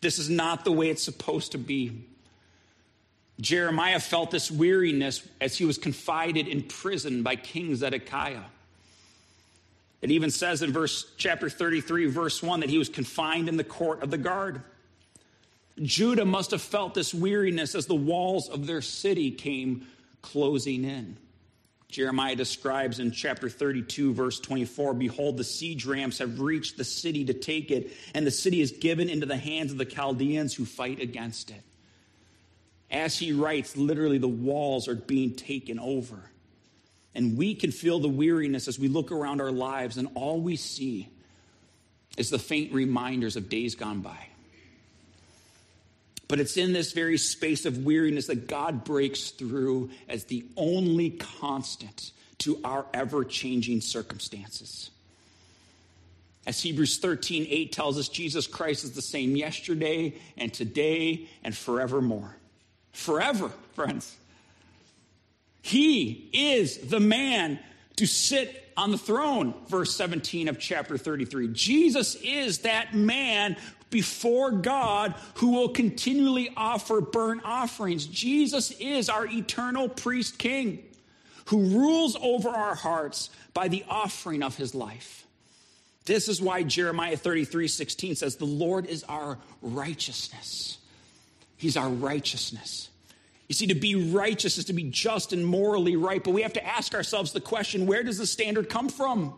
This 0.00 0.18
is 0.18 0.28
not 0.28 0.64
the 0.64 0.72
way 0.72 0.90
it's 0.90 1.04
supposed 1.04 1.52
to 1.52 1.58
be. 1.58 1.92
Jeremiah 3.40 4.00
felt 4.00 4.32
this 4.32 4.50
weariness 4.50 5.24
as 5.40 5.56
he 5.56 5.64
was 5.64 5.78
confided 5.78 6.48
in 6.48 6.64
prison 6.64 7.22
by 7.22 7.36
King 7.36 7.76
Zedekiah. 7.76 8.42
It 10.02 10.10
even 10.10 10.32
says 10.32 10.60
in 10.60 10.72
verse 10.72 11.06
chapter 11.18 11.48
33 11.48 12.06
verse 12.06 12.42
1 12.42 12.60
that 12.60 12.68
he 12.68 12.78
was 12.78 12.88
confined 12.88 13.48
in 13.48 13.56
the 13.56 13.64
court 13.64 14.02
of 14.02 14.10
the 14.10 14.18
guard. 14.18 14.60
Judah 15.82 16.24
must 16.24 16.52
have 16.52 16.62
felt 16.62 16.94
this 16.94 17.12
weariness 17.12 17.74
as 17.74 17.86
the 17.86 17.94
walls 17.94 18.48
of 18.48 18.66
their 18.66 18.82
city 18.82 19.30
came 19.30 19.86
closing 20.22 20.84
in. 20.84 21.16
Jeremiah 21.88 22.34
describes 22.34 22.98
in 22.98 23.12
chapter 23.12 23.48
32, 23.48 24.14
verse 24.14 24.40
24 24.40 24.94
Behold, 24.94 25.36
the 25.36 25.44
siege 25.44 25.86
ramps 25.86 26.18
have 26.18 26.40
reached 26.40 26.76
the 26.76 26.84
city 26.84 27.24
to 27.26 27.34
take 27.34 27.70
it, 27.70 27.92
and 28.14 28.26
the 28.26 28.32
city 28.32 28.60
is 28.60 28.72
given 28.72 29.08
into 29.08 29.26
the 29.26 29.36
hands 29.36 29.70
of 29.70 29.78
the 29.78 29.84
Chaldeans 29.84 30.54
who 30.54 30.64
fight 30.64 31.00
against 31.00 31.50
it. 31.50 31.62
as 32.90 33.18
he 33.18 33.32
writes, 33.32 33.76
literally 33.76 34.18
the 34.18 34.28
walls 34.28 34.88
are 34.88 34.94
being 34.94 35.34
taken 35.34 35.78
over. 35.78 36.30
And 37.14 37.36
we 37.36 37.54
can 37.54 37.70
feel 37.70 38.00
the 38.00 38.08
weariness 38.08 38.66
as 38.66 38.78
we 38.78 38.88
look 38.88 39.12
around 39.12 39.40
our 39.40 39.52
lives, 39.52 39.96
and 39.96 40.08
all 40.14 40.40
we 40.40 40.56
see 40.56 41.08
is 42.16 42.30
the 42.30 42.38
faint 42.38 42.72
reminders 42.72 43.36
of 43.36 43.48
days 43.48 43.76
gone 43.76 44.00
by. 44.00 44.28
But 46.34 46.40
it's 46.40 46.56
in 46.56 46.72
this 46.72 46.90
very 46.90 47.16
space 47.16 47.64
of 47.64 47.84
weariness 47.84 48.26
that 48.26 48.48
God 48.48 48.82
breaks 48.82 49.30
through 49.30 49.90
as 50.08 50.24
the 50.24 50.44
only 50.56 51.10
constant 51.10 52.10
to 52.38 52.58
our 52.64 52.86
ever 52.92 53.22
changing 53.22 53.80
circumstances. 53.82 54.90
As 56.44 56.60
Hebrews 56.60 56.98
13, 56.98 57.46
8 57.48 57.70
tells 57.70 58.00
us, 58.00 58.08
Jesus 58.08 58.48
Christ 58.48 58.82
is 58.82 58.96
the 58.96 59.00
same 59.00 59.36
yesterday 59.36 60.14
and 60.36 60.52
today 60.52 61.28
and 61.44 61.56
forevermore. 61.56 62.36
Forever, 62.90 63.52
friends. 63.74 64.16
He 65.62 66.30
is 66.32 66.78
the 66.78 66.98
man 66.98 67.60
to 67.94 68.06
sit 68.06 68.63
on 68.76 68.90
the 68.90 68.98
throne, 68.98 69.54
verse 69.68 69.94
17 69.94 70.48
of 70.48 70.58
chapter 70.58 70.98
33. 70.98 71.48
Jesus 71.48 72.16
is 72.16 72.58
that 72.60 72.94
man 72.94 73.56
before 73.90 74.50
God 74.50 75.14
who 75.34 75.52
will 75.52 75.68
continually 75.68 76.50
offer 76.56 77.00
burnt 77.00 77.42
offerings. 77.44 78.06
Jesus 78.06 78.72
is 78.72 79.08
our 79.08 79.26
eternal 79.26 79.88
priest 79.88 80.38
king 80.38 80.84
who 81.46 81.78
rules 81.78 82.16
over 82.20 82.48
our 82.48 82.74
hearts 82.74 83.30
by 83.52 83.68
the 83.68 83.84
offering 83.88 84.42
of 84.42 84.56
his 84.56 84.74
life. 84.74 85.26
This 86.06 86.28
is 86.28 86.40
why 86.40 86.62
Jeremiah 86.64 87.16
33 87.16 87.68
16 87.68 88.16
says, 88.16 88.36
The 88.36 88.44
Lord 88.44 88.86
is 88.86 89.04
our 89.04 89.38
righteousness. 89.62 90.78
He's 91.56 91.76
our 91.76 91.88
righteousness. 91.88 92.90
You 93.48 93.54
see, 93.54 93.66
to 93.66 93.74
be 93.74 93.94
righteous 94.10 94.56
is 94.56 94.66
to 94.66 94.72
be 94.72 94.84
just 94.84 95.32
and 95.32 95.44
morally 95.44 95.96
right, 95.96 96.22
but 96.22 96.30
we 96.30 96.42
have 96.42 96.54
to 96.54 96.66
ask 96.66 96.94
ourselves 96.94 97.32
the 97.32 97.40
question 97.40 97.86
where 97.86 98.02
does 98.02 98.18
the 98.18 98.26
standard 98.26 98.68
come 98.68 98.88
from? 98.88 99.34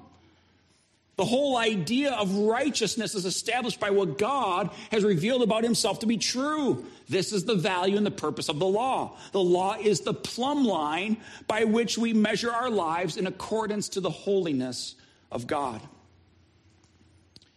The 1.16 1.24
whole 1.24 1.56
idea 1.56 2.12
of 2.12 2.36
righteousness 2.36 3.14
is 3.14 3.24
established 3.24 3.80
by 3.80 3.88
what 3.88 4.18
God 4.18 4.70
has 4.90 5.02
revealed 5.02 5.42
about 5.42 5.64
himself 5.64 6.00
to 6.00 6.06
be 6.06 6.18
true. 6.18 6.84
This 7.08 7.32
is 7.32 7.44
the 7.44 7.54
value 7.54 7.96
and 7.96 8.04
the 8.04 8.10
purpose 8.10 8.50
of 8.50 8.58
the 8.58 8.66
law. 8.66 9.16
The 9.32 9.40
law 9.40 9.76
is 9.80 10.00
the 10.00 10.12
plumb 10.12 10.66
line 10.66 11.16
by 11.48 11.64
which 11.64 11.96
we 11.96 12.12
measure 12.12 12.52
our 12.52 12.68
lives 12.68 13.16
in 13.16 13.26
accordance 13.26 13.88
to 13.90 14.00
the 14.00 14.10
holiness 14.10 14.94
of 15.32 15.46
God. 15.46 15.80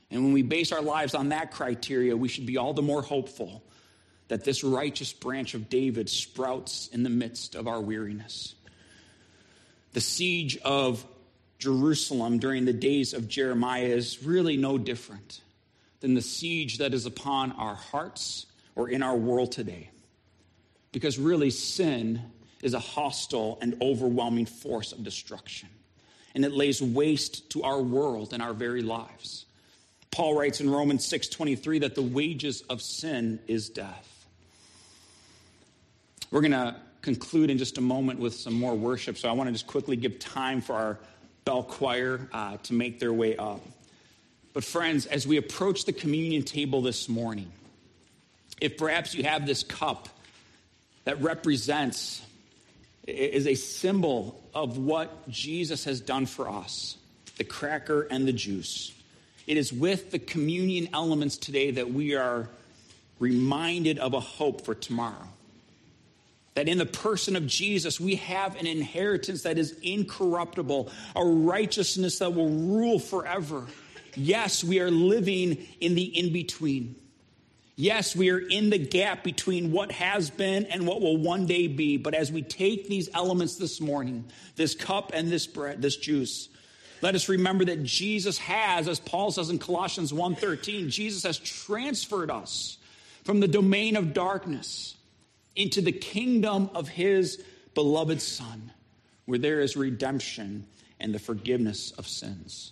And 0.09 0.23
when 0.23 0.33
we 0.33 0.41
base 0.41 0.71
our 0.71 0.81
lives 0.81 1.13
on 1.13 1.29
that 1.29 1.51
criteria, 1.51 2.15
we 2.15 2.29
should 2.29 2.45
be 2.45 2.57
all 2.57 2.73
the 2.73 2.81
more 2.81 3.01
hopeful 3.01 3.61
that 4.29 4.45
this 4.45 4.63
righteous 4.63 5.11
branch 5.11 5.53
of 5.53 5.69
David 5.69 6.09
sprouts 6.09 6.87
in 6.93 7.03
the 7.03 7.09
midst 7.09 7.55
of 7.55 7.67
our 7.67 7.81
weariness. 7.81 8.55
The 9.93 10.01
siege 10.01 10.57
of 10.57 11.05
Jerusalem 11.57 12.39
during 12.39 12.65
the 12.65 12.73
days 12.73 13.13
of 13.13 13.27
Jeremiah 13.27 13.85
is 13.85 14.23
really 14.23 14.55
no 14.55 14.77
different 14.77 15.41
than 15.99 16.13
the 16.13 16.21
siege 16.21 16.77
that 16.77 16.93
is 16.93 17.05
upon 17.05 17.51
our 17.53 17.75
hearts 17.75 18.45
or 18.75 18.87
in 18.87 19.03
our 19.03 19.17
world 19.17 19.51
today. 19.51 19.89
Because 20.91 21.19
really, 21.19 21.49
sin 21.49 22.21
is 22.61 22.73
a 22.73 22.79
hostile 22.79 23.57
and 23.61 23.77
overwhelming 23.81 24.45
force 24.45 24.91
of 24.91 25.03
destruction, 25.03 25.69
and 26.33 26.45
it 26.45 26.51
lays 26.51 26.81
waste 26.81 27.49
to 27.51 27.63
our 27.63 27.81
world 27.81 28.33
and 28.33 28.41
our 28.41 28.53
very 28.53 28.81
lives. 28.81 29.45
Paul 30.11 30.35
writes 30.35 30.61
in 30.61 30.69
Romans 30.69 31.05
6:23 31.05 31.79
that 31.79 31.95
the 31.95 32.01
wages 32.01 32.61
of 32.61 32.81
sin 32.81 33.39
is 33.47 33.69
death. 33.69 34.18
We're 36.31 36.41
going 36.41 36.51
to 36.51 36.75
conclude 37.01 37.49
in 37.49 37.57
just 37.57 37.77
a 37.77 37.81
moment 37.81 38.19
with 38.19 38.35
some 38.35 38.53
more 38.53 38.75
worship, 38.75 39.17
so 39.17 39.29
I 39.29 39.31
want 39.31 39.47
to 39.47 39.51
just 39.51 39.67
quickly 39.67 39.95
give 39.95 40.19
time 40.19 40.61
for 40.61 40.75
our 40.75 40.99
bell 41.43 41.63
choir 41.63 42.29
uh, 42.31 42.57
to 42.63 42.73
make 42.73 42.99
their 42.99 43.13
way 43.13 43.35
up. 43.35 43.61
But, 44.53 44.63
friends, 44.63 45.05
as 45.05 45.25
we 45.25 45.37
approach 45.37 45.85
the 45.85 45.93
communion 45.93 46.43
table 46.43 46.81
this 46.81 47.09
morning, 47.09 47.51
if 48.61 48.77
perhaps 48.77 49.15
you 49.15 49.23
have 49.23 49.45
this 49.45 49.63
cup 49.63 50.09
that 51.05 51.21
represents, 51.21 52.21
is 53.07 53.47
a 53.47 53.55
symbol 53.55 54.43
of 54.53 54.77
what 54.77 55.29
Jesus 55.29 55.85
has 55.85 56.01
done 56.01 56.25
for 56.25 56.49
us 56.49 56.95
the 57.37 57.43
cracker 57.45 58.01
and 58.01 58.27
the 58.27 58.33
juice. 58.33 58.93
It 59.47 59.55
is 59.55 59.71
with 59.71 60.11
the 60.11 60.19
communion 60.19 60.89
elements 60.93 61.37
today 61.37 61.71
that 61.71 61.89
we 61.89 62.15
are 62.15 62.49
reminded 63.17 63.97
of 63.97 64.13
a 64.13 64.19
hope 64.19 64.65
for 64.65 64.75
tomorrow 64.75 65.27
that 66.55 66.67
in 66.67 66.77
the 66.77 66.85
person 66.85 67.35
of 67.35 67.47
Jesus, 67.47 67.99
we 67.99 68.15
have 68.15 68.55
an 68.55 68.67
inheritance 68.67 69.43
that 69.43 69.57
is 69.57 69.77
incorruptible, 69.81 70.91
a 71.15 71.25
righteousness 71.25 72.19
that 72.19 72.33
will 72.33 72.49
rule 72.49 72.99
forever. 72.99 73.65
Yes, 74.15 74.63
we 74.63 74.79
are 74.79 74.91
living 74.91 75.65
in 75.79 75.95
the 75.95 76.03
in 76.03 76.33
between. 76.33 76.95
Yes, 77.75 78.13
we 78.13 78.29
are 78.29 78.39
in 78.39 78.71
the 78.71 78.77
gap 78.77 79.23
between 79.23 79.71
what 79.71 79.91
has 79.93 80.29
been 80.29 80.65
and 80.65 80.85
what 80.85 80.99
will 80.99 81.15
one 81.15 81.45
day 81.45 81.67
be. 81.67 81.95
But 81.95 82.13
as 82.13 82.29
we 82.29 82.41
take 82.41 82.89
these 82.89 83.09
elements 83.13 83.55
this 83.55 83.79
morning, 83.79 84.25
this 84.57 84.75
cup 84.75 85.11
and 85.13 85.29
this 85.29 85.47
bread, 85.47 85.81
this 85.81 85.95
juice, 85.95 86.49
let 87.01 87.15
us 87.15 87.29
remember 87.29 87.63
that 87.65 87.83
Jesus 87.83 88.37
has, 88.39 88.89
as 88.89 88.99
Paul 88.99 89.31
says 89.31 89.49
in 89.49 89.59
Colossians 89.59 90.11
1:13, 90.11 90.89
Jesus 90.89 91.23
has 91.23 91.37
transferred 91.37 92.29
us 92.29 92.77
from 93.23 93.39
the 93.39 93.47
domain 93.47 93.95
of 93.95 94.13
darkness 94.13 94.95
into 95.59 95.81
the 95.81 95.91
kingdom 95.91 96.69
of 96.73 96.87
his 96.87 97.43
beloved 97.75 98.21
Son, 98.21 98.71
where 99.25 99.37
there 99.37 99.59
is 99.59 99.75
redemption 99.75 100.65
and 101.01 101.13
the 101.13 101.19
forgiveness 101.19 101.91
of 101.91 102.07
sins. 102.07 102.71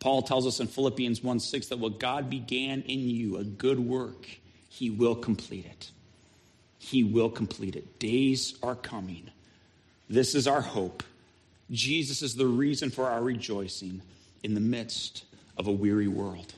Paul 0.00 0.22
tells 0.22 0.46
us 0.46 0.58
in 0.58 0.66
Philippians 0.66 1.22
1 1.22 1.40
6 1.40 1.68
that 1.68 1.78
what 1.78 2.00
God 2.00 2.30
began 2.30 2.82
in 2.82 3.00
you, 3.00 3.36
a 3.36 3.44
good 3.44 3.78
work, 3.78 4.26
he 4.68 4.88
will 4.88 5.14
complete 5.14 5.66
it. 5.66 5.90
He 6.78 7.04
will 7.04 7.30
complete 7.30 7.76
it. 7.76 7.98
Days 7.98 8.54
are 8.62 8.74
coming. 8.74 9.30
This 10.08 10.34
is 10.34 10.48
our 10.48 10.62
hope. 10.62 11.02
Jesus 11.70 12.22
is 12.22 12.34
the 12.34 12.46
reason 12.46 12.90
for 12.90 13.10
our 13.10 13.22
rejoicing 13.22 14.00
in 14.42 14.54
the 14.54 14.60
midst 14.60 15.24
of 15.58 15.66
a 15.66 15.72
weary 15.72 16.08
world. 16.08 16.54